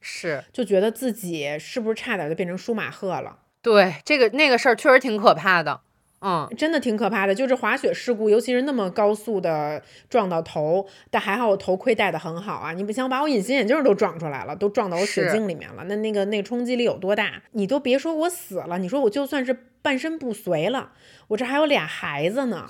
[0.00, 0.42] 是。
[0.52, 3.38] 就觉得自己是不是差点就变成舒马赫了？
[3.62, 5.82] 对，这个那个事儿确实挺可怕的。
[6.20, 7.34] 嗯，真的挺可怕的。
[7.34, 12.72] 就是滑雪事故，尤其是那么高速的撞到头，但还好我头盔戴的很好啊。
[12.72, 17.42] 你不想把我隐形眼镜都撞出来了，都撞到我血是镜里面了，那那个那个冲击力有多大？
[17.52, 20.92] 你都别说我死了，你说我就算是半身不遂了，
[21.28, 22.68] 我这还有俩孩子呢，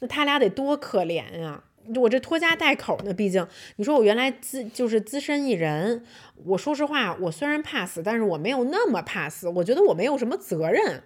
[0.00, 1.62] 那他俩得多可怜呀、
[1.96, 3.46] 我这拖家带口呢，毕竟
[3.76, 6.04] 你说我原来资就是资深艺人，
[6.44, 11.02] 我说实话，我虽然怕死，但是我没有那么怕死，我觉得我没有什么责任，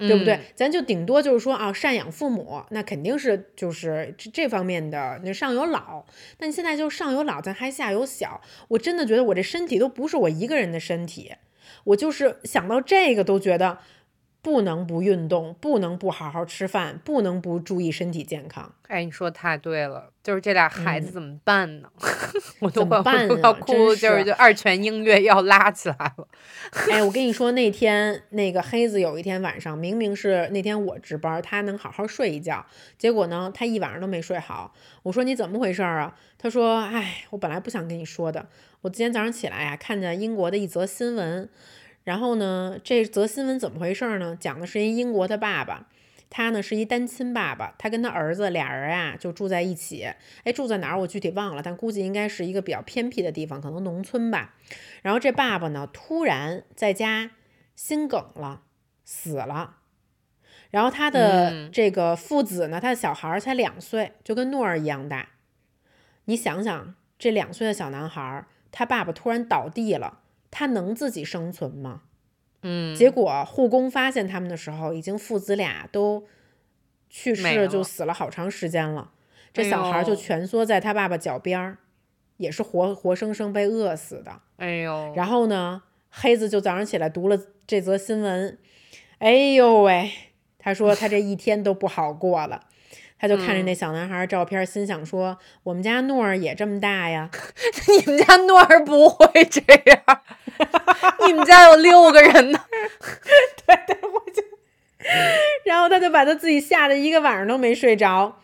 [0.00, 0.34] 对不对？
[0.34, 6.04] 嗯咱就顶多就是说啊，赡养父母，那肯定是就是这这方面的那上有老，
[6.38, 11.32] 但现在就上有老，咱还下有小，我真的觉得我这身体都不是我一个人的身体，
[11.84, 13.78] 我就是想到这个都觉得
[14.42, 18.72] 不能不运动，不能不好好吃饭，不能不注意身体健康。
[18.88, 21.88] 哎，你说的太对了，就是这俩孩子怎么办呢？
[22.60, 26.26] 我怎么快办要啊哭，真就是就二泉映月要拉起来了。
[26.90, 32.64] 哎，我跟你说，那天那个黑子有一天晚上，明明是那天我值班，他能好好睡一觉，
[32.98, 34.74] 结果呢，他一晚上都没睡好。
[35.02, 36.16] 我说你怎么回事儿啊？
[36.38, 38.46] 他说，哎，我本来不想跟你说的，
[38.80, 41.48] 我今天早上起来呀、看见英国的一则新闻，
[42.04, 44.36] 然后呢，这则新闻怎么回事儿呢？
[44.38, 45.88] 讲的是一英国的爸爸。
[46.32, 50.08] 他呢是一单亲爸爸，他跟他儿子俩人啊就住在一起。
[50.44, 54.54] 哎，住在哪儿我具体忘了，但估计应该是一个比较偏僻的地方，可能农村吧。
[55.02, 57.32] 然后这爸爸呢，突然在家
[57.74, 58.62] 心梗了，
[59.04, 59.78] 死了。
[60.70, 65.30] 然后他的嗯这个父子呢，他的小孩儿才两岁，就跟诺儿一样大。
[66.26, 70.20] 你想想，这两岁的小男孩儿，他爸爸突然倒地了，
[70.50, 72.02] 他能自己生存吗？
[72.62, 76.26] 嗯，结果护工发现他们的时候，已经父子俩都
[77.08, 79.12] 去世，就死了好长时间了。
[79.52, 81.78] 这哎小孩儿就蜷缩在他爸爸脚边儿，
[82.36, 84.40] 也是活活生生被饿死的。
[84.56, 88.58] 哎呦，然后呢，黑子就早上起来读了这则新闻，
[89.18, 90.10] 哎呦喂，
[90.58, 92.66] 他说他这一天都不好过了。
[93.20, 97.28] 他就看着那小男孩儿照片，心想说：“我们家诺儿也这么大呀。
[97.88, 99.60] 你们家诺儿不会这
[99.90, 100.22] 样，
[101.26, 102.58] 你们家有六个人呢。
[103.66, 104.42] ”对对，我就
[105.64, 108.40] 然后他就把他自己吓得一个晚上都没睡着。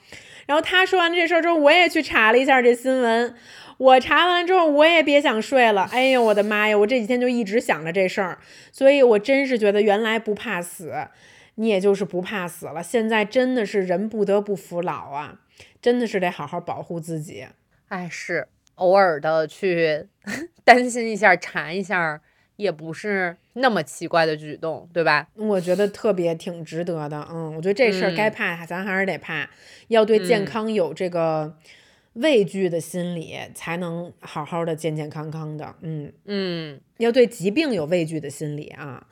[0.47, 3.35] 然后他说完这事儿之后，我也去查了一下这新闻。
[3.79, 5.89] 我查完之后，我也别想睡了。
[5.93, 6.79] 哎呦，我的妈呀！
[6.79, 8.39] 我这几天就一直想着这事儿，
[8.73, 10.95] 所以我真是觉得原来不怕死，
[11.57, 12.83] 你也就是不怕死了。
[12.83, 15.41] 现在真的是人不得不服老啊，
[15.83, 17.47] 真的是得好好保护自己。
[17.89, 20.07] 哎，是偶尔的去
[20.65, 22.21] 担心一下、查一下，
[22.57, 25.29] 也不是那么奇怪的举动，对吧？
[25.35, 29.49] 我觉得特别挺值得的，嗯，我觉得这事儿该嗯怕，咱还是得怕，
[29.89, 31.57] 要对健嗯康有这个
[32.15, 39.07] 畏惧的心理，才能好好的健健康康的，嗯，嗯，要对疾病有畏惧的心理啊。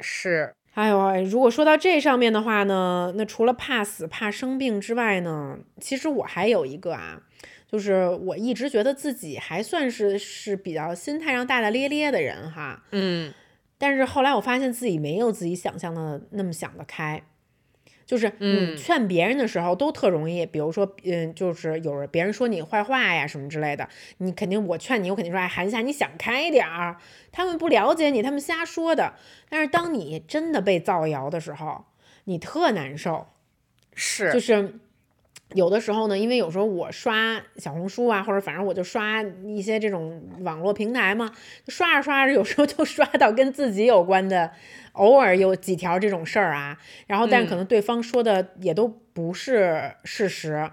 [0.00, 0.54] 是。
[0.74, 7.22] 哎呦，如果说到这上面的话呢，那除了怕死、怕生病之外呢，其实我还有一个啊，
[7.70, 13.32] 就是我一直觉得自己还算是是比较心态上大大咧咧的人哈，嗯。
[13.76, 17.22] 但是后来我发现自己没有自己想象的那么想得开，
[18.06, 23.88] 就是你嗯劝别人的时候都特容易，比如说，嗯，就是有人别人说你坏话呀什么之类的，
[24.18, 26.98] 你肯定我劝你，我肯定说，哎，韩夏你想开点儿，
[27.32, 29.14] 他们不了解你，他们瞎说的。
[29.48, 31.84] 但是当你真的被造谣的时候，
[32.24, 33.26] 你特难受，
[33.94, 34.74] 是就是
[35.54, 41.32] 有的时候呢，因为有时候我刷小红书啊，或者反正我就刷一些这种网络平台嘛，
[41.68, 44.50] 刷着刷着，有时候就刷到跟自己有关的，
[44.94, 46.76] 偶尔有几条这种事儿啊，
[47.06, 50.70] 然后但是可能对方说的也都不是事实。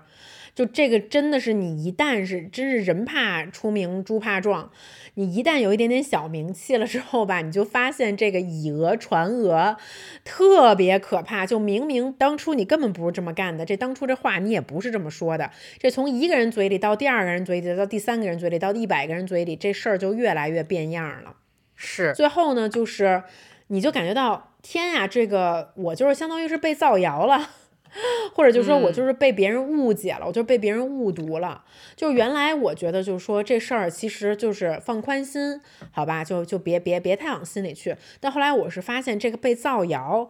[0.53, 4.69] 就这个真的是你一旦是真是人怕出名猪怕壮，
[5.13, 9.77] 你一旦有一点点小名气了之后吧，你就发现这个以讹传讹
[10.25, 11.45] 特别可怕。
[11.45, 15.49] 就明明当初你根本不是这么干的，这当初这话你也不是这么说的，
[15.79, 21.37] 这从一个人嘴里到第二个人嘴里，到第三个人嘴里，到一百个人嘴里，这事儿就越来越变样了。
[21.77, 23.23] 是，最后呢，就是
[23.71, 27.49] 你就感觉到天呀，这个我就是相当于是被造谣了。
[28.33, 31.61] 或者就说我就是被别人误解了，我就被别人误读了。
[31.93, 35.59] 就原来我觉得就是说这事儿其实就是放宽心，
[35.91, 37.95] 好吧，就就别别别太往心里去。
[38.21, 40.29] 但后来我是发现这个被造谣、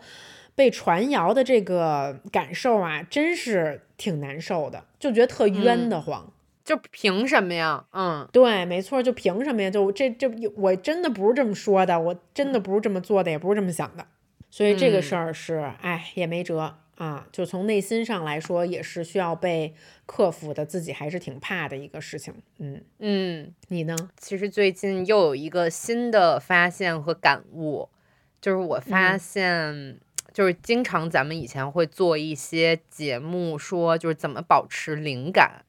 [0.56, 6.34] 被传谣的这个感受啊，真是挺难受的，就觉得特冤得慌。
[6.64, 7.86] 就凭什么呀？
[7.91, 9.70] 嗯对，没错，就凭什么呀？
[9.70, 14.05] 就这这，我真的不是这么说的，我真的不是这么做的，也不是这么想的。
[14.49, 17.26] 所以这个事儿是，哎，也没辙啊。
[17.32, 19.74] 就从内心上来说，也是需要被
[20.05, 22.34] 克服的，自己还是挺怕的一个事情。
[22.59, 23.95] 嗯，嗯，你呢？
[24.18, 27.88] 其实最近又有一个新的发现和感悟，
[28.41, 29.99] 就是我发嗯现，
[30.34, 35.64] 就是经常咱们以前会做一些节目，说就是怎么保持灵感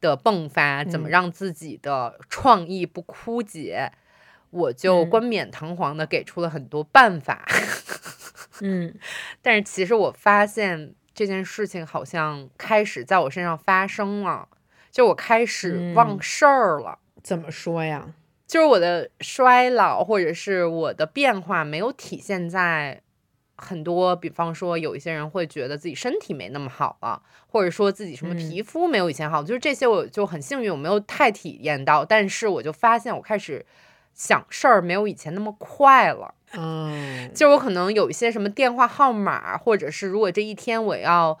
[0.00, 3.92] 的迸发，怎么嗯让自己的创意不枯竭。
[4.50, 7.44] 我就嗯冠冕堂皇的给出了很多办法，
[8.62, 8.94] 嗯
[9.42, 14.48] 但是其实我发现这件事情好像开始在我身上发生了，
[14.90, 16.98] 就我开始忘嗯事儿了。
[17.22, 18.14] 怎么说呀？
[18.46, 23.02] 就是我的衰老或者是我的变化没有体现在
[23.58, 33.66] 很多，比方说有一些人会觉得自己身体没那么好了，或者说自己什么嗯皮肤没有以前好，就是这些我就很幸运，我没有太体验到，但是我就发现我开始
[34.14, 36.34] 想事儿没有以前那么快了。
[36.54, 41.38] 嗯，就我可能有一些什么电话号码，或者是如果这一天我要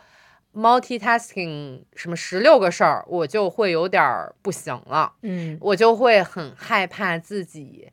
[0.54, 5.12] multitasking 什么十六个事儿，我就会有点儿不行了。
[5.22, 7.90] 嗯我就会很害怕自己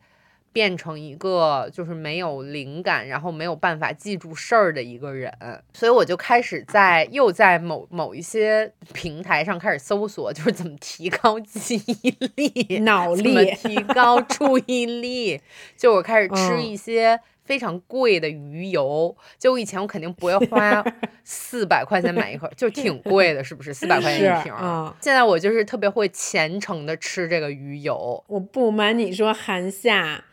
[0.55, 5.29] 变成一个就是没有灵感，然后没有办法记住事儿的一个人，
[5.73, 15.41] 所以我就开始在又在某某一些平台上开始搜索，就是怎么提高记忆力、脑怎么力提高注意力。
[15.75, 17.19] 就我开始吃嗯一些。
[17.45, 20.83] 非常贵的鱼油，就我以前我肯定不会花
[21.23, 23.71] 四百块钱买一盒，就挺贵的，是不是？
[23.71, 24.57] 四百块钱一瓶儿。
[24.57, 24.97] 啊。
[24.99, 30.23] 现在我就是特别会虔诚的吃这个鱼油，我不瞒你说，韩夏，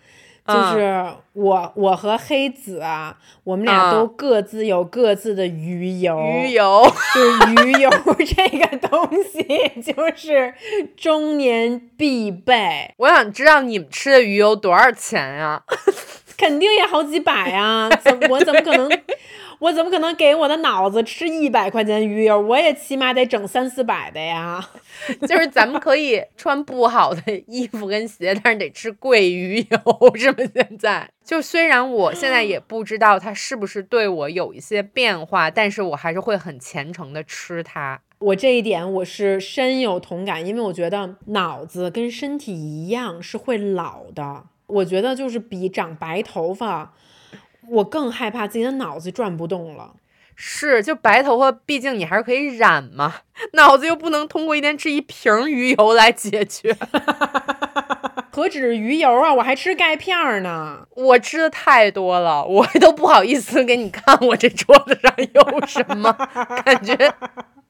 [0.44, 6.18] 就嗯是我，我和黑子啊，我们俩嗯都各自有各自的鱼油。
[6.20, 6.82] 鱼油。
[7.14, 9.42] 就是鱼油这个东西，
[9.80, 10.52] 就是
[10.96, 15.62] 中年必备，我想知道你们吃的鱼油多少钱呀、
[16.36, 17.88] 肯定也好几百啊！
[18.02, 18.90] 怎 我怎么可能？
[19.62, 22.40] 我怎么可能给我的脑子吃一百块钱鱼油？
[22.40, 24.60] 我也起码得整三四百的呀！
[25.22, 30.38] 就是咱们可以穿不好的衣服跟鞋， 但是得吃贵鱼油，是吗？
[30.52, 38.00] 现在就虽然我现在也不知道它是不是对我有一些变化，但是我还是会很虔诚的吃它。
[38.18, 44.42] 我这一点我是深有同感，因为我觉得脑子跟身体一样是会老的。
[44.66, 46.94] 我觉得就是比长白头发，
[47.68, 49.94] 我更害怕自己的脑子转不动了。
[50.34, 53.14] 是，就白头发，毕竟你还是可以染嘛，
[53.52, 56.74] 脑子又不能通过一天吃一瓶鱼油来解决。
[58.34, 60.86] 何止鱼油啊，我还吃钙片儿呢。
[60.96, 66.10] 我吃的太多了， 我都不好意思给你看我这桌子上有什么，
[66.64, 66.96] 感觉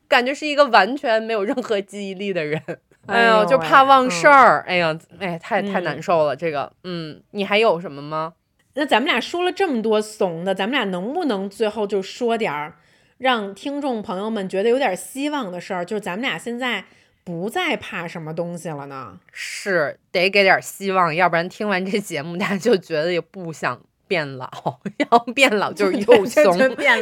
[0.07, 2.63] 感觉是一个完全没有任何记忆力的人。
[3.07, 4.65] 哎呦，就怕忘事嗯儿。
[4.69, 6.37] 哎呀，哎，太太嗯难受了。
[6.37, 8.35] 这个，嗯，你还有什么吗？
[8.75, 12.75] 那咱们俩说了这么多怂的，咱们俩能不能最后就说点儿
[13.19, 15.85] 让听众朋友们觉得有点希望的事儿？
[15.85, 16.85] 就是咱们俩现在
[17.23, 19.19] 不再怕什么东西了呢？
[19.31, 24.51] 是得给点希望，要不然听完这节目，大家就觉得也不想变老，
[25.11, 26.59] 要变老就 是又 怂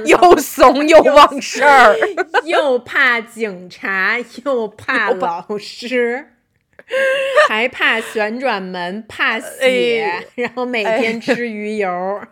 [0.07, 1.97] 又怂又忘事儿。
[2.45, 6.35] 又怕警察，又怕老师，
[7.49, 12.20] 还怕旋转门，怕血，哎然后每天吃鱼油。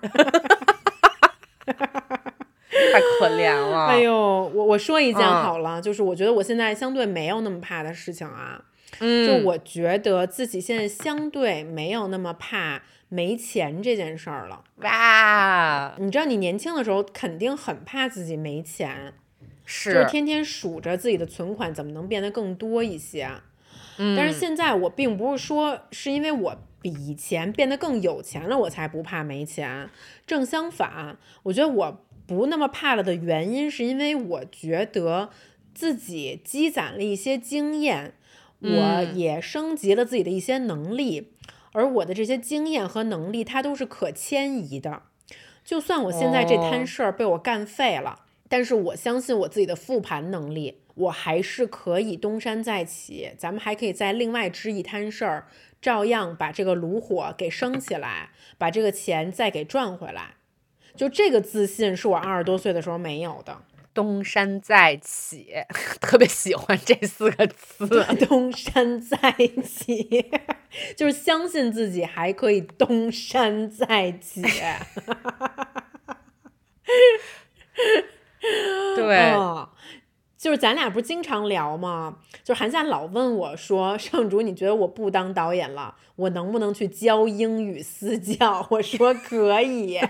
[2.93, 3.87] 太可怜了。
[3.87, 8.63] 哎呦，我我说一件嗯好了，就是我觉得我现在相对没有那么怕的事情啊，
[9.01, 14.65] 嗯，就我觉得自己现在相对没有那么怕没钱这件事儿了。
[14.77, 19.13] 哇，你知道，你年轻的时候肯定很怕自己没钱，
[19.65, 23.29] 是，就是天天数着自己的存款怎么能变得更多一些。
[23.99, 29.91] 嗯，但是现在我并不是说是因为我比以前变得更有钱了，我才不怕没钱。
[30.27, 35.31] 正相反，我觉得我不那么怕了的原因，是因为我觉得
[35.75, 38.15] 自己积攒了一些经验，
[38.61, 41.33] 我嗯也升级了自己的一些能力，
[41.73, 45.03] 而我的这些经验和能力，它都是可迁移的。
[45.65, 53.33] 就算我现在这摊哦事儿被我干废了，但是我相信我自己的复盘能力，我还是可以东山再起。
[53.39, 55.47] 咱们还可以再另外支一摊事儿，
[55.81, 60.35] 照样把这个炉火给升起来，把这个钱再给赚回来。
[60.97, 63.63] 就这个自信是我二十多岁的时候没有的。
[63.95, 65.53] 东山再起，
[66.01, 67.87] 特别喜欢这四个词。
[68.29, 69.17] 东山再
[69.65, 70.31] 起，
[70.97, 74.43] 就是相信自己还可以东山再起。
[78.95, 79.69] 对，嗯
[80.39, 82.19] 就是咱俩不是经常聊吗？
[82.45, 89.99] 就是韩夏老问我说：“圣主，你觉得我不当导演了，我能不能去教英语私教？”我说可以。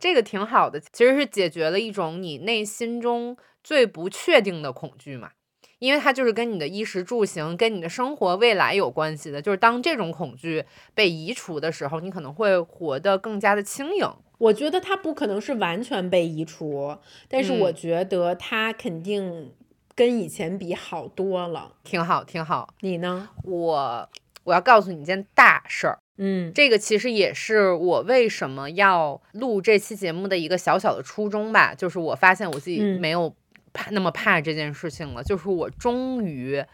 [0.00, 5.32] 这个挺好的，其实是解决了一种你内心中最不确定的恐惧嘛。
[5.78, 9.40] 因为它就是跟你的衣食住行、跟你的生活未来有关系的。
[9.42, 10.64] 就是当这种恐惧
[10.94, 14.10] 被移除的时候，你可能会活得更加的轻盈。
[14.38, 16.96] 我觉得它不可能是完全被移除，
[17.28, 19.52] 但是我嗯觉得它肯定
[19.94, 21.74] 跟以前比好多了。
[21.84, 22.72] 挺好，挺好。
[22.80, 23.28] 你呢？
[23.42, 24.08] 我
[24.44, 31.74] 我要告诉你一件大事儿，嗯这个其实也是我为什么要录这期节目的一个小小的初衷吧。
[31.74, 33.34] 就是我发现我自己嗯没有
[33.72, 36.64] 怕那么怕这件事情了，就是我终于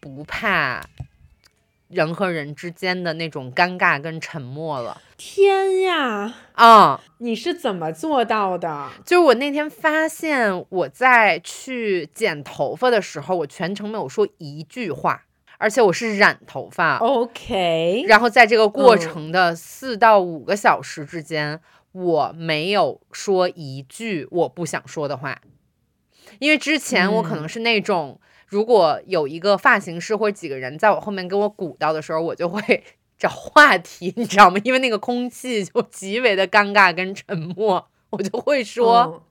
[0.00, 0.80] 不怕
[1.90, 5.00] 人和人之间的那种尴尬跟沉默了。
[5.16, 8.88] 天呀，啊、你是怎么做到的？
[9.04, 15.24] 就是我那天发现我在去剪头发的时候，我全程没有说一句话，
[15.58, 16.96] 而且我是染头发。
[16.98, 21.60] OK，然后在这个过嗯程的四到五个小时之间，
[21.92, 25.38] 我没有说一句我不想说的话，
[26.38, 28.18] 因为之前我可能嗯是那种，
[28.50, 32.84] 如果有一个发型师或者几个人在我后面给我鼓捣的时候，我就会
[33.16, 34.60] 找话题，你知道吗？
[34.64, 39.22] 因为那个空气就极为的尴尬跟沉默，我就会说、嗯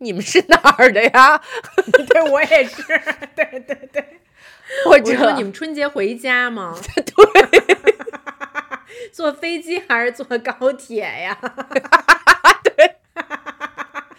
[0.00, 1.42] 你们是哪儿的呀？
[2.08, 2.84] 对我也是，
[3.34, 4.04] 对对对。
[4.86, 6.78] 或者你们春节回家吗？
[6.94, 7.98] 对，
[9.12, 11.36] 坐飞机还是坐高铁呀？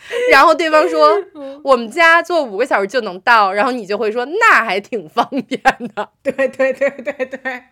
[0.32, 5.62] 然后对方说嗯我们家坐五个小时就能到，然后你就会说那还挺方便
[5.96, 6.10] 的。
[6.24, 7.64] 对对对对对，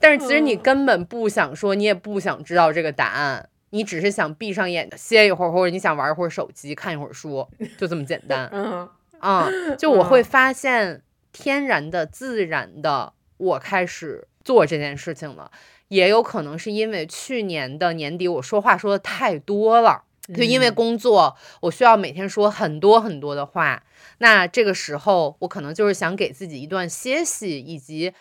[0.00, 7.46] 但是其实你嗯根本不想说，你也不想知道这个答案，你只是想闭上眼歇一会儿，或者你想玩一会儿手机，看一会儿书，
[7.78, 8.88] 就这么简单 嗯
[9.20, 9.48] 啊、
[9.78, 15.50] 就我会嗯发现，天然的、自然的，我开始做这件事情了。
[15.88, 20.04] 也有可能是因为去年的年底我说话说的太多了。
[20.34, 23.82] 就因为嗯工作，我需要每天说很多很多的话，
[24.18, 28.12] 那这个时候我可能就是想给自己一段歇息以及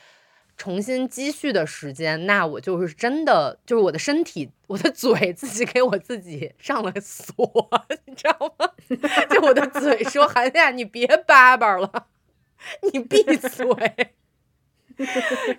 [0.58, 2.26] 重新积蓄的时间。
[2.26, 7.70] 那我就是真的，就是我的身体，我的 嘴自己给我自己上了锁，
[8.06, 8.70] 你知道吗？
[9.30, 12.08] 就我的嘴说：“韩夏，你别叭叭了，
[12.92, 13.66] 你闭嘴。”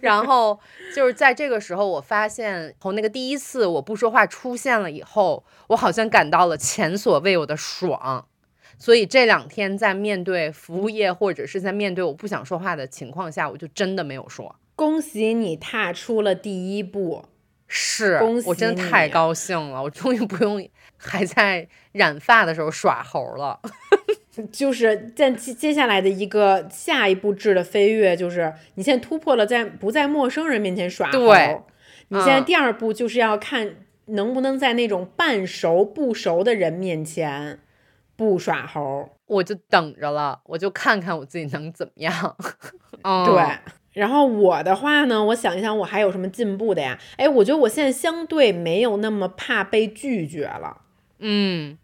[0.01, 0.59] 然后
[0.95, 8.27] 就是在这个时候，我发现从那个第一次我不说话出现了以后，我好像感到了前所未有的爽。
[8.79, 14.57] 所以这两天在面对服务业或者是在面对我不想说话的情况下，我就真的没有说。
[14.75, 17.27] 恭喜你踏出了第一步。
[17.73, 20.69] 是恭我真的太高兴了，我终于不用
[20.99, 23.61] 还在染发的时候耍猴了。
[24.47, 31.61] 就是在接接下来的一个下一步质的飞跃，就是你现在突破了在不在陌生人面前耍猴，对
[32.09, 37.61] 你现在嗯第二步就是要看能不能在那种半熟不熟的人面前
[38.17, 39.11] 不耍猴。
[39.27, 42.37] 我就等着了，我就看看我自己能怎么样。
[43.03, 43.41] 嗯、对，
[43.93, 46.99] 然后我的话呢，我想一想，我还有什么进步的呀？
[47.17, 50.79] 哎，我觉得我现在相对没有那么怕被拒绝了。
[51.21, 51.79] 嗯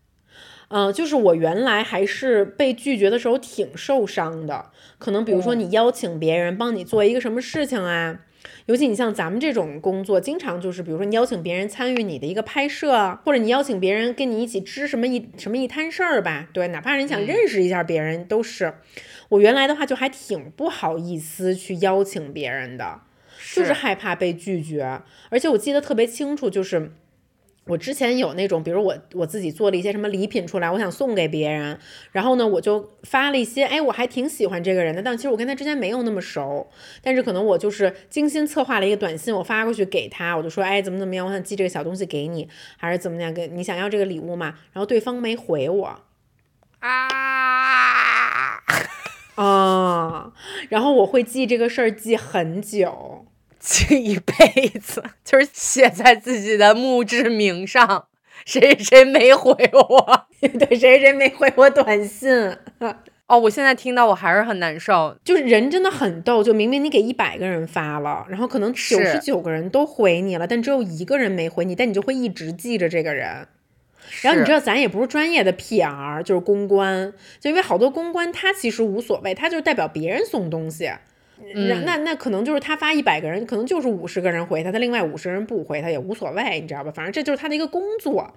[0.68, 4.70] 嗯、就是我原来还是被拒绝的时候挺受伤的。
[4.98, 8.18] 可能比如说你邀请别人帮你做一个什么事情啊，
[8.66, 18.74] 尤其你像咱们这种工作，经常就是比如说你邀请别人参与你的一个拍摄啊，或者你邀请别人跟你一起支什么一什么一摊事儿吧，对，哪怕你想认识一下别人，都是。
[19.28, 23.00] 我原来的话就还挺不好意思去邀请别人的，
[23.54, 26.92] 就是害怕被拒绝，而且我记得特别清楚，就是。
[27.66, 31.78] 我之前有那种，比如我我自己做了一些什么礼品出来，我想送给别人，
[32.12, 36.68] 然后呢，我就发了一些，哎，我还挺喜欢这个人的，但其实我跟他之间没有那么熟，
[37.02, 44.54] 但是可能我就是精心策划了一个短信，我发过去给他，我就说，哎，怎么怎么样，我想寄这个小东西给你，还是怎么样，给你想要这个礼物嘛？
[44.72, 46.00] 然后对方没回我，
[46.78, 48.62] 啊，
[49.34, 50.32] 啊，
[50.68, 53.25] 然后我会记这个事儿记很久，
[53.58, 58.06] 记一辈子， 就是写在自己的墓志铭上。
[58.44, 60.26] 谁谁没回我？
[60.38, 62.30] 对，谁谁没回我短信。
[63.26, 65.16] 哦，我现在听到我还是很难受。
[65.24, 73.48] 就是人真的很逗，就明明你给一百个人发了，然后可能九十九个人都回你了，但只有一个人没回你，但你就会一直记着这个人。
[74.22, 80.92] 然后你知道，咱也不是专业的 PR，就是公关，就因为好多公关他其实无所谓，他就是代表别人送东西。
[81.38, 86.90] 那嗯那那可能就是他发一百个人，可能就是五十个人回他，他另外五十人不回他也无所谓，你知道吧？
[86.90, 88.34] 反正这就是他的一个工作。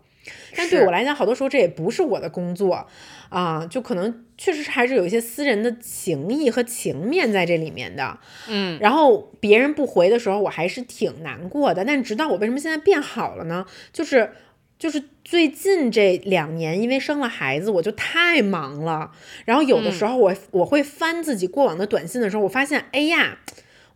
[0.55, 2.85] 但对我来讲，好多时候这也不是我的工作
[3.29, 8.19] 啊，就可能确实是还是有一些私人的情谊和情面在这里面的。
[8.49, 11.85] 嗯，然后别人不回的时候，我还是挺难过的。
[11.85, 13.65] 但直到我为什么现在变好了呢？
[13.93, 14.31] 就是
[14.79, 19.11] 就是最近这两年，因为生了孩子，我就太忙了。
[19.45, 23.39] 然后有的时候我、我会翻自己过往的短信的时候，我发现，哎呀，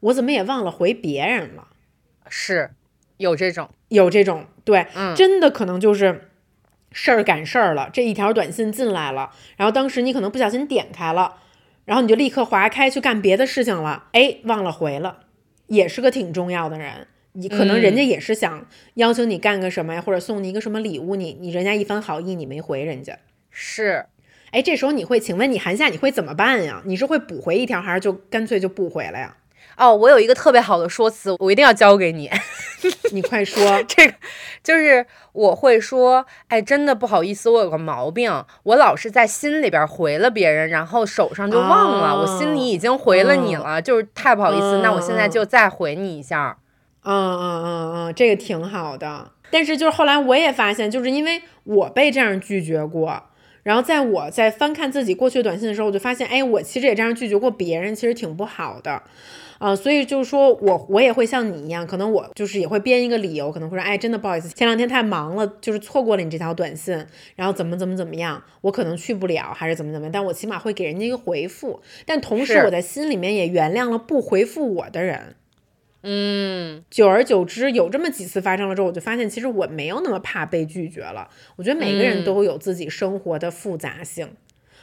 [0.01, 1.69] 我怎么也忘了回别人了。
[2.29, 2.71] 是
[3.17, 3.69] 有这种。
[3.87, 6.29] 有这种对，嗯真的可能就是
[6.91, 11.35] 事儿赶事儿了，这一条短信进来了，然后当时你可能不小心点开了，
[11.85, 15.19] 然后你就立刻划开去干别的事情了，哎，忘了回了，
[15.67, 17.07] 也是个挺重要的人。
[17.33, 18.65] 你可能人家也是想
[18.95, 23.17] 要求你干个什么呀，或者送你一个什么礼物，你你人家一番好意你没回人家，
[23.49, 24.05] 是，
[24.51, 26.81] 哎，这时候你会，请问你韩夏你会怎么办呀？
[26.85, 29.35] 你是会补回一条，还是就干脆就不回了呀？
[29.75, 32.29] 哦，我有一个特别好的说辞，我一定要教给你。
[33.11, 34.13] 你快说，这个
[34.61, 46.57] 就是我会说，哎，真的不好意思，我有个毛病，我老是在心里边回了别人，然后手上就忘了，我心里已经回了你了，就是太不好意思，那我现在就再回你一下。
[47.03, 49.31] 嗯嗯嗯嗯，这个挺好的。
[49.51, 53.23] 但是就是后来我也发现，就是因为我被这样拒绝过，
[53.61, 59.03] 然后在我在翻看自己过去的短信的时候，我就发现，哎，我其实也这样拒绝过别人，其实挺不好的。
[59.59, 67.05] 啊、所以就是说我我也会像你一样，可能我就是也会编一个理由，可能会说，哎，真的不好意思，前两天太忙了，就是错过了你这条短信，
[67.37, 75.35] 然后怎么怎么怎么样，我可能去不了，还是怎么怎么样，但我起码会给人家一个回复，但同时我在心里面也原谅了不回复我的人。
[76.03, 81.29] 嗯，久而久之，有这么几次发生了之后，我就发现其实我没有那么怕被拒绝了。
[81.55, 84.29] 我觉得每个人嗯都有自己生活的复杂性。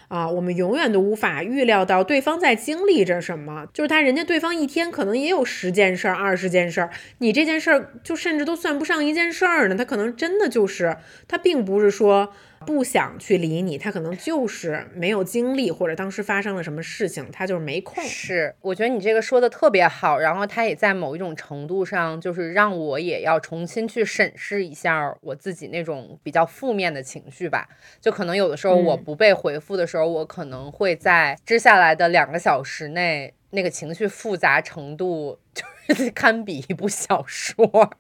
[0.09, 9.77] 啊，我们永远都无法预料到对方在经历着什么，就是他人家对方一天可能也有十件事儿、二十件事儿，你这件事儿就甚至都算不上一件事儿呢。
[9.77, 10.97] 他可能真的就是
[11.29, 12.33] 他并不是说
[12.67, 18.03] 不想去理你，他可能就是没有精力，或者当时发生了什么事情，他就是没空。
[18.05, 27.67] 是，我觉得你这个说的特别好，然后他也在某一种程度上，就是让我也要重新去审视一下我自己那种比较负面的情绪吧。
[28.01, 37.91] 就可能有的时候我嗯不被回复的时候，我可能会在接下来的两个小时内，那个情绪复杂程度就是堪比一部小说。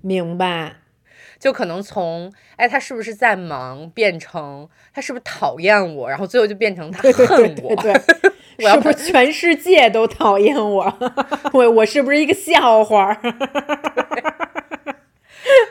[0.00, 0.81] 明白。
[1.42, 7.74] 就可能从哎，他是不是在忙，变成他是不是讨厌我，然后最后就变成他恨我。
[7.74, 8.32] 对对对，
[8.64, 10.96] 我要是不是全世界都讨厌我？
[11.52, 13.12] 我我是不是一个笑话？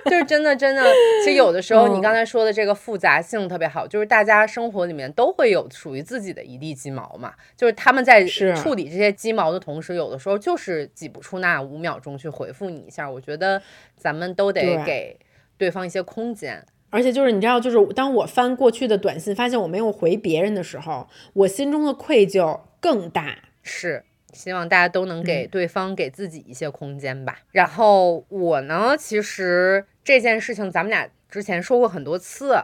[0.06, 0.84] 就是真的，真的，
[1.24, 13.10] 其实有的时候你嗯刚才说的这个复杂性特别好，就是大家生活里面都会有属于自己的一地鸡毛嘛，就是他们在处理这些鸡毛的同时，有的时候就是挤不出那五秒钟去回复你一下。
[13.10, 13.62] 我觉得
[13.96, 15.18] 咱们都得给
[15.62, 16.66] 对方一些空间。
[16.90, 23.38] 而且就是你知道，就是当我翻过去的短信，发现我没有回别人的时候，我心中的愧疚更大。
[23.62, 27.42] 是，希望大家都能嗯给对方、给自己一些空间吧。
[27.52, 32.56] 然后我呢，其实这件事情咱们俩之前说过很多次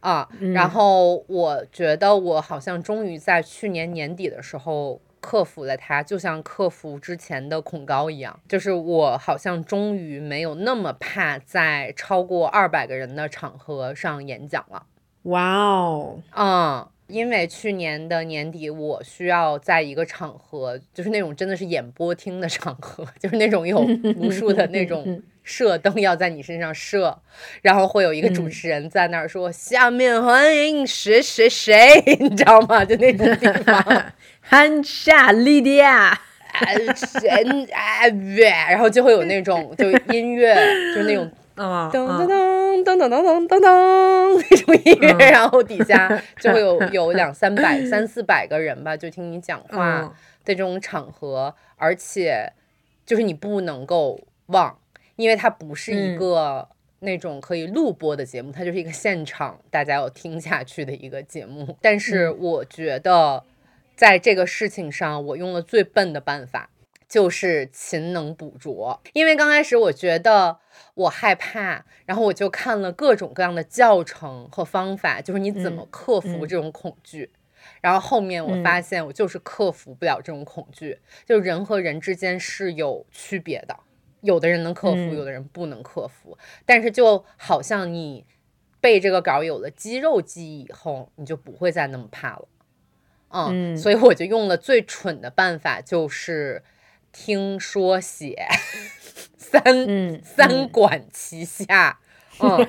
[0.00, 14.84] 啊，然嗯后我觉得我好像终于在去年年底的时候克服了它，就像克服之前的恐高一样，就是我好像终于没有那么怕在超过二百个人的场合上演讲了。
[15.22, 23.80] 哇哦，嗯，因为去年的年底，我需要在一个场合，就是那种真的是演播厅的场合， 就是那种有
[24.18, 27.18] 无数的那种 射灯要在你身上射，
[27.62, 32.84] 然后会有一个主持人在那儿说：“下面欢迎谁谁谁”， 你知道吗？
[32.84, 34.12] 就那种地方。
[34.46, 36.18] 汉夏莉迪亚，啊，
[36.94, 38.06] 神啊，
[38.70, 40.54] 然后就会有那种 就音乐，
[40.94, 45.32] 就是那种嗯噔噔噔噔噔噔噔噔噔那种音乐，嗯。
[45.32, 50.12] 然后底下就会有 有两三百、三四百个人吧，就听你讲话嗯。
[50.44, 52.52] 的这种场合，而且
[53.06, 54.78] 就是你不能够忘，
[55.16, 56.18] 因为它不是一嗯。
[56.18, 56.68] 个。
[57.00, 61.76] 那种可以录播的节目，它就是一个现场大家要听下去的一个节目。
[61.82, 62.36] 但是嗯。
[62.40, 63.44] 我觉得，
[63.96, 66.70] 在这个事情上，我用了最笨的办法，
[67.08, 69.00] 就是勤能补拙。
[69.12, 70.58] 因为刚开始我觉得
[70.94, 77.30] 我害怕，然后我就看了各种各样的教程和方法，就是你怎么嗯克服嗯这种恐惧。
[77.80, 83.74] 然后后面我发现我就是克服不了这种恐惧，就人和人之间是有区别的，
[84.20, 86.36] 有的人能克服，嗯有的人不能克服。
[86.66, 88.26] 但是就好像你
[88.80, 92.48] 背这个稿有了肌肉记忆以后，你就不会再那么怕了。
[93.34, 96.62] 嗯，嗯所以我就用了最蠢的办法，就是
[97.12, 98.46] 听说写
[99.36, 101.98] 三、嗯三嗯管齐下。
[102.40, 102.66] 嗯，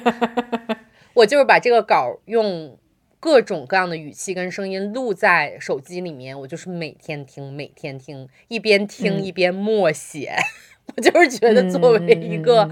[1.15, 2.77] 我就是把这个稿用
[3.19, 10.35] 各种各样的语气跟声音录在手机里面，我就是每天听，每天听，一边听嗯一边默写。
[10.95, 12.69] 我就是觉得，作为一个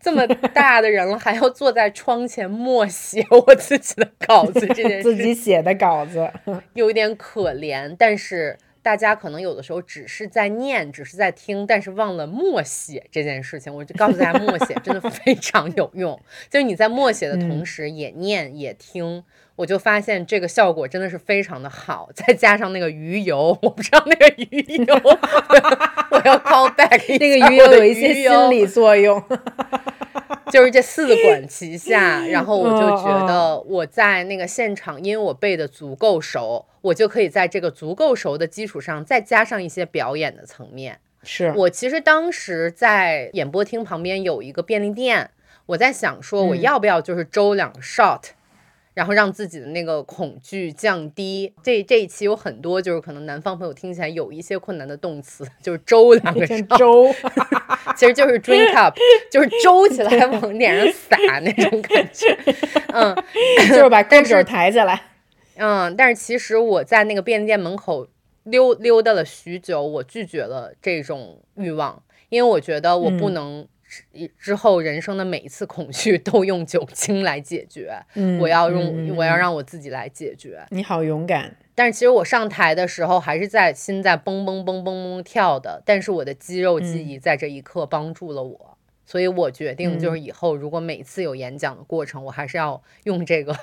[0.00, 6.30] 这么大的人了，还要坐在窗前默写我自己的稿子，这件事 自己写的稿子，
[6.74, 8.56] 有点可怜，但是
[8.88, 13.74] 大家可能有的时候只是在念，只是在听，但是忘了默写这件事情。
[13.74, 16.18] 我就告诉大家，默写真的 非常有用。
[16.48, 19.22] 就是你在默写的同嗯时也念也听，
[19.56, 22.08] 我就发现这个效果真的是非常的好。
[22.14, 24.94] 再加上那个鱼油，我不知道那个鱼油，
[26.10, 29.22] 我要 call back 那个鱼油有一些心理作用。
[30.50, 33.26] 就是这四管 齐下，然后我就觉嗯。
[33.26, 40.98] 得我在那个现场，因为我背的足够熟，我就可以在这个足够熟的基础上，再加上一些表演的层面。
[41.22, 41.52] 是。
[41.56, 45.30] 我其实当时在演播厅旁边有一个便利店，
[45.66, 46.60] 我在想说，我嗯。
[46.62, 48.22] 要不要就是周两个 shot，、
[48.98, 51.54] 然后让自己的那个恐惧降低。
[51.62, 57.14] 这这一期有很多就是可能南方朋友听起来有一些困难的动词，就是周两个像 shot，粥，
[57.96, 58.98] 其实就是 drink up，
[59.30, 62.36] 就是周起来往脸上撒 那种感觉。
[62.88, 63.14] 嗯
[63.68, 65.00] 就是把但是胳膊抬起来。
[65.58, 68.08] 嗯，但是其实我在那个便利店门口
[68.42, 73.77] 溜溜达了许久，我拒绝了这种欲望，因为我觉得我不嗯能之
[74.38, 80.64] 之后人生的每一次恐惧 都用酒精来解决，嗯，我要嗯用、我要嗯让我自己来解决。
[80.70, 81.56] 你好勇敢。
[81.74, 93.56] 但是其实我上台的时候还是在心在蹦蹦蹦蹦蹦跳的，但是我的肌肉记忆在这一刻帮助了我，所以我决定就是以后如果每次有演讲的过程，我还是要用这个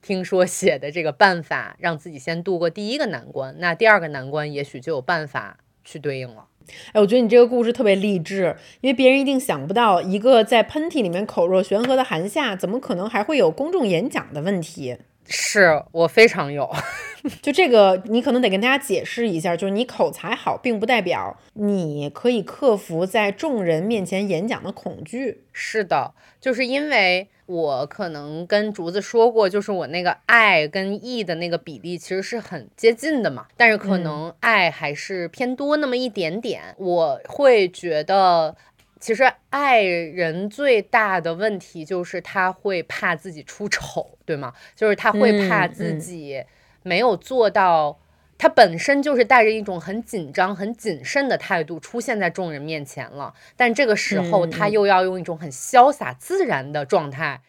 [0.00, 6.46] 听说写的这个办法，让自己先度过第一个难关，那第二个难关也许就有办法去对应了。
[6.92, 14.96] 哎，我觉得你这个故事特别励志，因为别人一定想不到，一个在喷嚏里面口若悬河的韩夏，怎么可能还会有公众演讲的问题？
[15.28, 16.68] 是我非常有，
[17.42, 25.42] 就这个，你可能得跟大家解释一下，就是你口才好，并不代表你可以克服在众人面前演讲的恐惧。
[25.52, 36.76] 是的，就是因为我可能跟竹子说过，就是我那个爱跟 E 的那个比例其实是很接近的嘛，但是可嗯能爱还是偏多那么一点点。
[36.78, 38.54] 我会觉得，
[39.00, 44.52] 其实爱人最大的问题就是他会怕自己出丑，对吗？
[44.74, 46.44] 就是他会怕嗯自嗯己
[46.82, 47.98] 没有做到。
[48.40, 57.40] 他本身就是带着一种很紧张、很谨慎的态度出现在众人面前了，但这个时候他又要用一种很潇洒自然的状态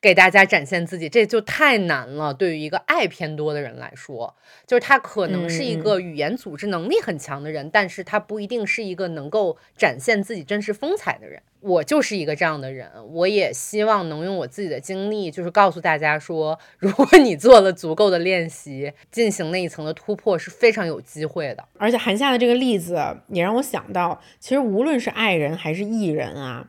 [0.00, 2.32] 给大家展现自己，这就太难了。
[2.32, 11.42] 对于一个爱偏多的人来说，就是他可能是一个语言组织能力很强的人，但是他不一定是一个能够展现自己真实风采的人。
[11.60, 21.64] 我就是一个这样的人，我也希望能用我自己的经历，就是告诉大家说， 如果你做了足够的练习，进行那一层的突破是非常有机会的。
[21.76, 22.94] 而且韩夏的这个例子
[23.26, 26.68] 也让我想到，其实无论是爱人还是艺人啊，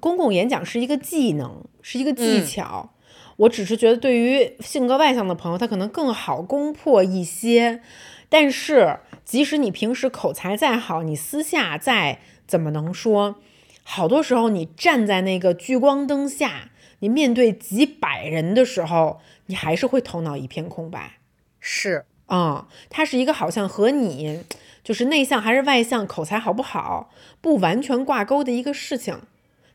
[0.00, 2.90] 公共演讲是一个技能，是一个技嗯巧。
[3.36, 7.80] 我只是觉得，对于性格外向的朋友，他可能更好攻破一些。
[8.28, 13.36] 但是即使你平时口才再好，你私下再怎么能说，
[13.82, 21.14] 好多时候你站在那个聚光灯下，你面对几百人的时候，你还是会头脑一片空白。
[21.58, 24.44] 是，啊、它是一个好像和你
[24.84, 27.10] 就是内向还是外向、口才好不好
[27.40, 29.20] 不完全挂钩的一个事情。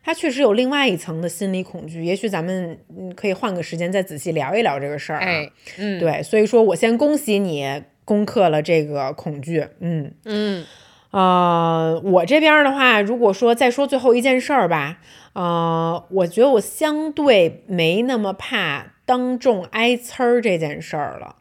[0.05, 5.25] 它确实有另外一层的心理恐惧，也许咱们嗯可以换个时间再仔细聊一聊这个事儿、啊。
[5.25, 9.65] 哎，嗯，，对，所以说我先恭喜你攻克了这个恐惧。
[9.79, 10.63] 嗯，嗯
[11.09, 14.99] 呃，我这边的话，如果说再说最后一件事儿吧，
[15.33, 21.37] 呃，我觉得我相对没那么怕当众挨呲儿这件事儿了。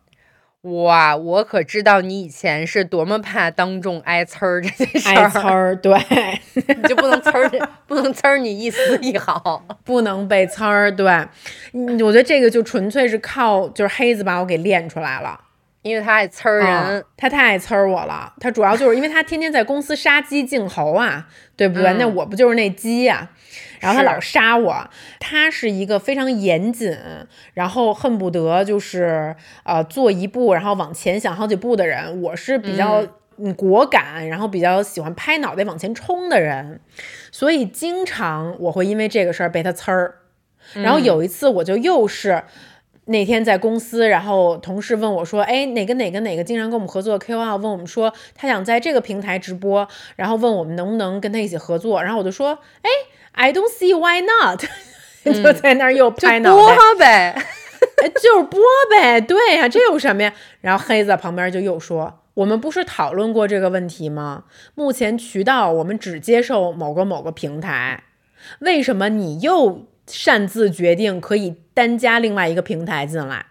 [0.64, 5.92] 哇，我可知道你以前是多么怕当众挨呲儿这件事挨呲儿，儿，对，
[6.54, 9.62] 你就不能呲儿，不能呲儿你一丝一毫。
[9.84, 11.06] 不能被呲儿，对，
[11.74, 15.38] 嗯我觉得这个就纯粹是靠就是黑子把我给练出来了。
[15.82, 18.32] 因为他爱呲儿人，啊他太爱呲儿我了。
[18.40, 21.26] 他主要就是因为他天天在公司杀鸡儆猴啊，
[21.58, 21.90] 对不对？
[21.92, 23.28] 嗯那我不就是那鸡呀、
[23.84, 24.88] 然后他老杀我，
[25.20, 26.96] 他是一个非常严谨，
[27.52, 32.22] 然后恨不得就是呃做一步，然后往前想好几步的人。
[32.22, 33.04] 我是比较
[33.36, 36.80] 嗯果敢，然后比较喜欢拍脑袋往前冲的人，
[37.30, 40.16] 所以经常我会因为这个事儿被他呲儿。
[40.72, 42.42] 然后有一次我就又是。
[43.06, 49.86] 那天在公司，然后同事问我说：“哎，哪个哪个哪个经常跟我们合作的 KOL 问我们说他想在这个平台直播，
[50.16, 52.88] 然后问我们能不能跟他一起合作。”然后我就说：“哎
[53.34, 54.64] ，I don't see why not。
[55.24, 57.34] ”就在那儿又拍脑袋，播呗。
[58.02, 60.32] 哎就是播呗，对呀、这有什么呀？
[60.60, 64.44] 然后黑子在旁边就又说：“我们不是讨论过这个问题吗？
[64.74, 68.04] 目前渠道我们只接受某个某个平台，
[68.60, 73.46] 为什么你又擅自决定可以单加另外一个平台进来？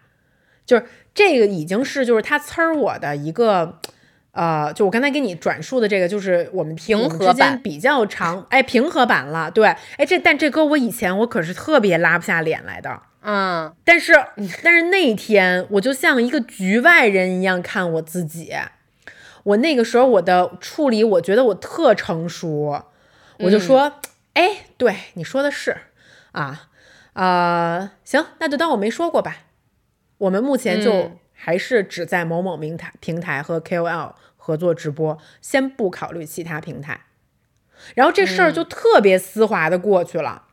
[0.66, 3.80] 就是这个已经是就是他呲儿我的一个。
[4.34, 14.12] 呃，就我刚才给你转述的这个，就是我们平和版比较长，哎，平和版了，对，哎，这但这歌我以前我可是特别拉不下脸来的，嗯，但是，
[14.62, 18.52] 但是那一天我就像一个局外人一样看我自己。
[19.44, 22.82] 我那个时候我的处理，我觉得我特成熟，
[23.38, 24.00] 我就说，
[24.32, 25.76] 哎，对你说的是
[26.32, 26.68] 啊，
[27.12, 29.36] 呃，行，那就当我没说过吧。
[30.18, 37.00] 我们目前就嗯还是只在某某平台平台和 KOL 合作直播，先不考虑其他平台。
[37.94, 40.44] 然后这事儿就特别丝滑的过去了。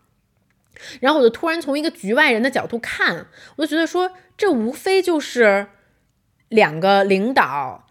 [1.00, 3.28] 然后我就突然从一个局外人的角度看，
[3.58, 5.68] 我就觉得说，这无非就是
[6.50, 7.88] 两个领导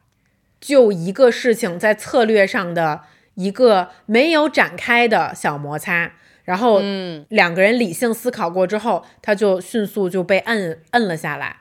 [0.60, 3.02] 就一个事情在策略上的
[3.34, 6.12] 一个没有展开的小摩擦，
[6.44, 11.59] 然后嗯两个人理性思考过之后，他就迅速就被摁摁了下来。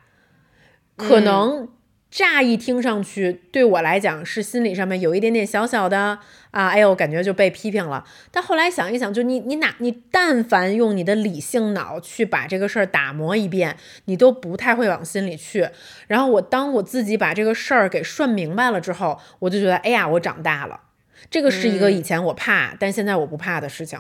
[1.00, 1.70] 可能
[2.12, 6.20] 乍一听上去，对我来讲是心理上面有一点点小小的
[6.52, 8.04] 啊，哎呦，感觉就被批评了。
[8.32, 15.70] 但后来想一想，就你你哪你但凡用你的理性脑去把这个事儿打磨一遍，你都不太会往心里去。
[16.08, 20.82] 然后我当我自己把这个事儿给顺明白了之后，我就觉得，哎呀，我长大了。
[21.30, 24.00] 这个是一个以前我怕，但现在我不怕的事情。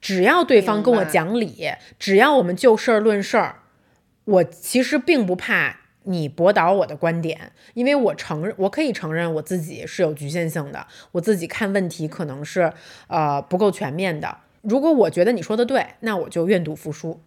[0.00, 3.60] 只要对方跟我讲理，只要我们就事儿论事儿，
[4.24, 12.72] 我其实并不怕你驳倒我的观点，因为我承认，我可以承认我自己是有局限性的，我自己看问题可能是
[13.08, 14.38] 呃不够全面的。
[14.62, 17.20] 如果我觉得你说的对，那我就愿赌服输。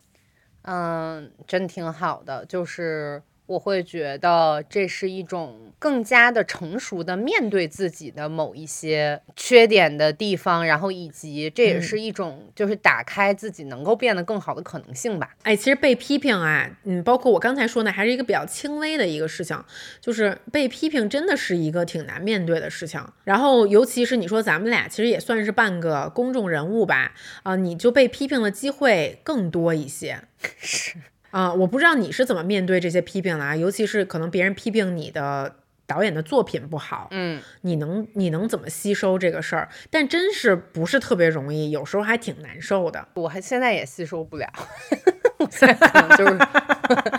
[0.64, 15.36] 嗯，真挺好的，就是我会觉得这是一种更加的成熟的面对自己的某一些缺点的地方，然后以及这也嗯是一种就是打开自己能够变得更好的可能性吧。
[15.44, 19.64] 哎，其实被批评啊，嗯，包括我刚才说呢，还是一个比较轻微的一个事情，
[20.02, 23.02] 就是被批评真的是一个挺难面对的事情。
[23.24, 27.14] 然后，尤其是你说咱们俩其实也算是半个公众人物吧，
[27.44, 30.20] 啊、你就被批评的机会更多一些。
[30.58, 30.96] 是，
[31.38, 35.56] 啊、我不知道你是怎么面对这些批评的啊，尤其是可能别人批评你的
[35.86, 39.70] 导演的作品不好，嗯，你能你能怎么吸收这个事儿？
[39.92, 43.08] 但真是不是特别容易，有时候还挺难受的。
[43.14, 44.48] 我还现在也吸收不了，
[45.38, 46.40] 我现在可能就是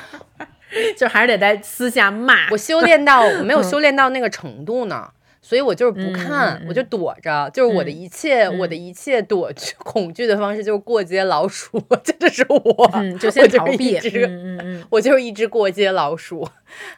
[0.98, 5.08] 就还是得在私下骂我修炼到我没有嗯修炼到那个程度呢。
[5.40, 16.48] 所以我就是不看，我就躲着，就是我的嗯一切，我的一切躲去恐惧的方式就是过街老鼠， 真的是我，嗯，就先逃避，嗯嗯嗯，我就是一只 过街老鼠，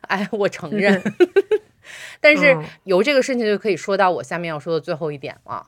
[0.09, 1.03] 哎，我承认。
[2.21, 2.65] 但是嗯。
[2.85, 5.67] 由这个事情就可以说到我下面要说的最后一点了，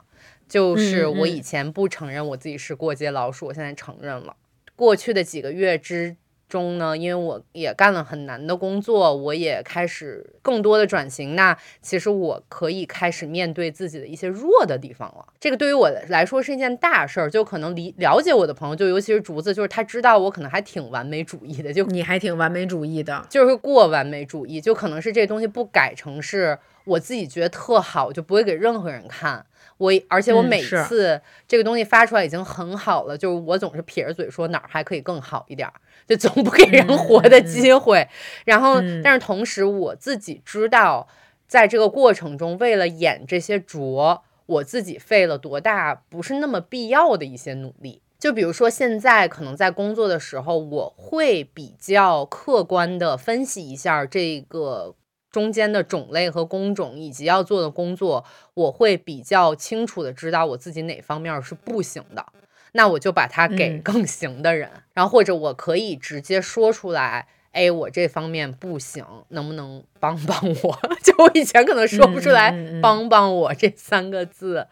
[0.49, 4.37] 就是我以前不承认我自己是过街老鼠，我现在承认了。
[4.75, 6.17] 过去的几个月之
[6.53, 11.35] 中呢，因为我也干了很难的工作，我也开始更多的转型。
[11.35, 15.25] 那其实我可以开始面对自己的一些弱的地方了。
[15.41, 29.47] 这个对于我来说是一件大事儿，就可能理了解我的朋友，就尤其是竹子，就是他知道我可能还挺完美主义的，就你还挺完美主义的，就是过完美主义，就可能是这东西不改成是我自己觉得特好，就不会给任何人看。
[29.79, 35.75] 我而且我每次这个东西发出来已经很好了，就是我总是撇着嘴说哪儿还可以更好一点儿，
[36.15, 38.09] 就总不给人活的机会。
[38.45, 41.09] 然后，嗯但是同时我自己知道，
[41.47, 48.03] 在这个过程中，为了演这些拙，我自己费了多大不是那么必要的一些努力。
[48.19, 54.95] 就比如说，现在可能在工作的时候，我会比较客观的分析一下这个
[55.31, 58.25] 中间的种类和工种，以及要做的工作，
[58.55, 62.25] 我会比较清楚的知道我自己哪方面是不行的，
[62.73, 67.27] 那我就把它给嗯更行的人，然后或者我可以直接说出来。
[67.53, 70.81] 哎，我这方面不行，能不能帮帮我？
[71.05, 74.67] 就我以前可能说不出来嗯嗯嗯嗯“帮帮我”这三个字，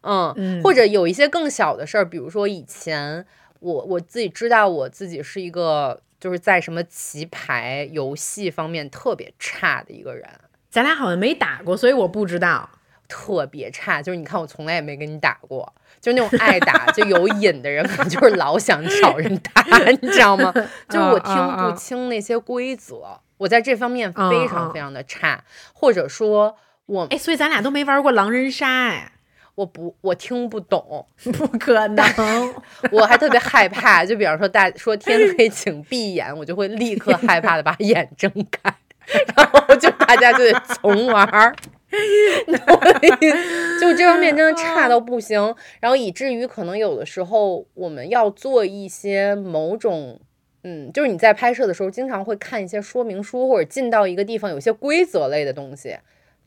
[0.00, 3.26] 嗯，嗯或者有一些更小的事儿，比如说以前
[3.60, 10.26] 我我自己知道我自己是一个就是在什么棋牌游戏方面特别差的一个人，
[10.70, 12.70] 咱俩好像没打过，所以我不知道。
[13.12, 14.00] 特别差。
[14.00, 15.70] 就是你看我从来也没跟你打过，
[16.00, 19.62] 就是那种爱打就有瘾的人，可能就是老想找人打，
[20.00, 20.50] 你知道吗？
[20.88, 25.44] 就是我听不清那些规则，我在这方面非常非常的差，
[25.74, 26.56] 或者说
[26.86, 29.12] 我哎，所以咱俩都没玩过狼人杀，哎，
[29.56, 31.06] 我不我听不懂。
[31.32, 32.54] 不可能。
[32.90, 38.74] 我还特别害怕，就比方说大说天黑请闭眼，我就会立刻害怕的把眼睁开，
[39.36, 41.54] 然后就大家就得重玩儿。
[43.80, 50.20] 就这方面真的差到不行，然后以至于可能有的时候我们要做一些某种，
[50.64, 55.98] 嗯，就是你在拍摄的时候经常会看一些说明书，或者进到一个地方有些规则类的东西，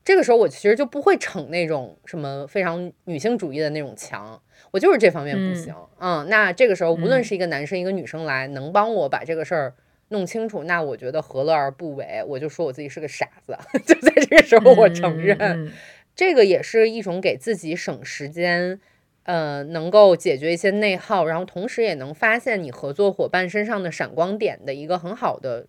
[0.03, 4.41] 这个时候我其实就不会逞那种什么非常女性主义的那种强，
[4.71, 5.73] 我就是这方面不行。
[5.99, 7.23] 嗯那这个时候无论嗯。
[7.23, 9.73] 是一个男生一个女生来，能帮我把这个事儿
[10.09, 12.23] 弄清楚，那我觉得何乐而不为？
[12.27, 15.71] 我就说我自己是个傻子， 就在这个时候我承认，嗯嗯
[16.15, 18.79] 这个也是一种给自己省时间。
[19.23, 25.65] 呃，能够解决一些内耗，然后同时也能发现你合作伙伴身上的闪光点的一个很好的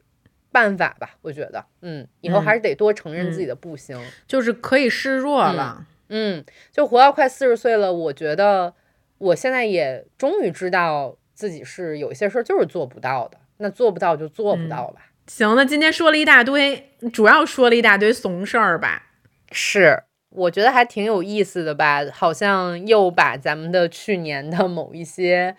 [0.53, 3.99] 办法吧，我觉得，嗯，以后还是得多承认自己的不行，
[4.29, 5.87] 就是可以示弱了。
[6.11, 8.75] 嗯，就活到快四十岁了，我觉得
[9.17, 15.11] 我现在也终于知道自己是有一些事儿就是做不到的，那做不到就做不到吧。
[15.27, 19.07] 行，那今天说了一大堆，主要说了一大堆怂事儿吧。
[19.51, 25.57] 是，我觉得还挺有意思的吧，好像又把咱们的去年的某一些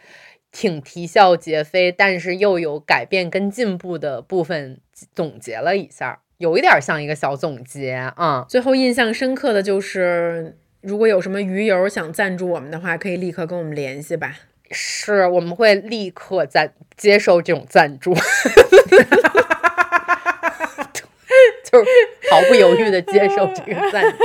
[0.51, 4.79] 挺啼笑皆非，但是又有改变跟进步的部分
[5.13, 8.45] 总结了一下，有一点像一个小总结啊。
[8.47, 14.37] 最后印象深刻的就是，如果有什么鱼友想赞助我们的话，可以立刻跟我们联系吧。
[14.71, 18.13] 是，我们会立刻赞接受这种赞助，
[21.69, 21.85] 就是
[22.31, 24.17] 毫不犹豫的接受这个赞助，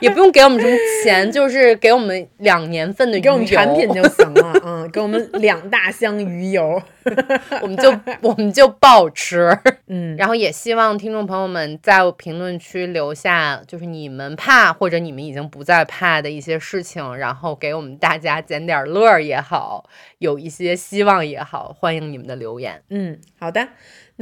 [0.00, 6.80] 也不用给我们什么钱，就是给我们两年份的鱼给我们油产品就行了，嗯，给我们两大箱鱼油，
[7.60, 9.56] 我们就我们就爆吃。
[9.88, 19.84] 嗯，然后也希望听众朋友们在评论区留下，就是你们怕或者你们已经不再怕的一些事情，然后给我们大家捡点乐儿也好，
[20.18, 22.82] 有一些希望也好，欢迎你们的留言。
[22.88, 23.68] 嗯，好的，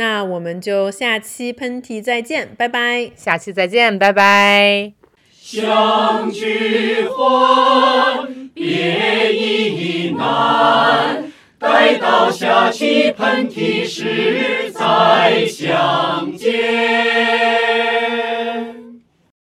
[0.00, 3.10] 那我们就下期喷嚏再见，拜拜。
[3.14, 4.94] 下期再见，拜拜。
[5.30, 11.24] 相聚欢，别亦难。
[11.58, 17.99] 待到下期喷嚏时再相见。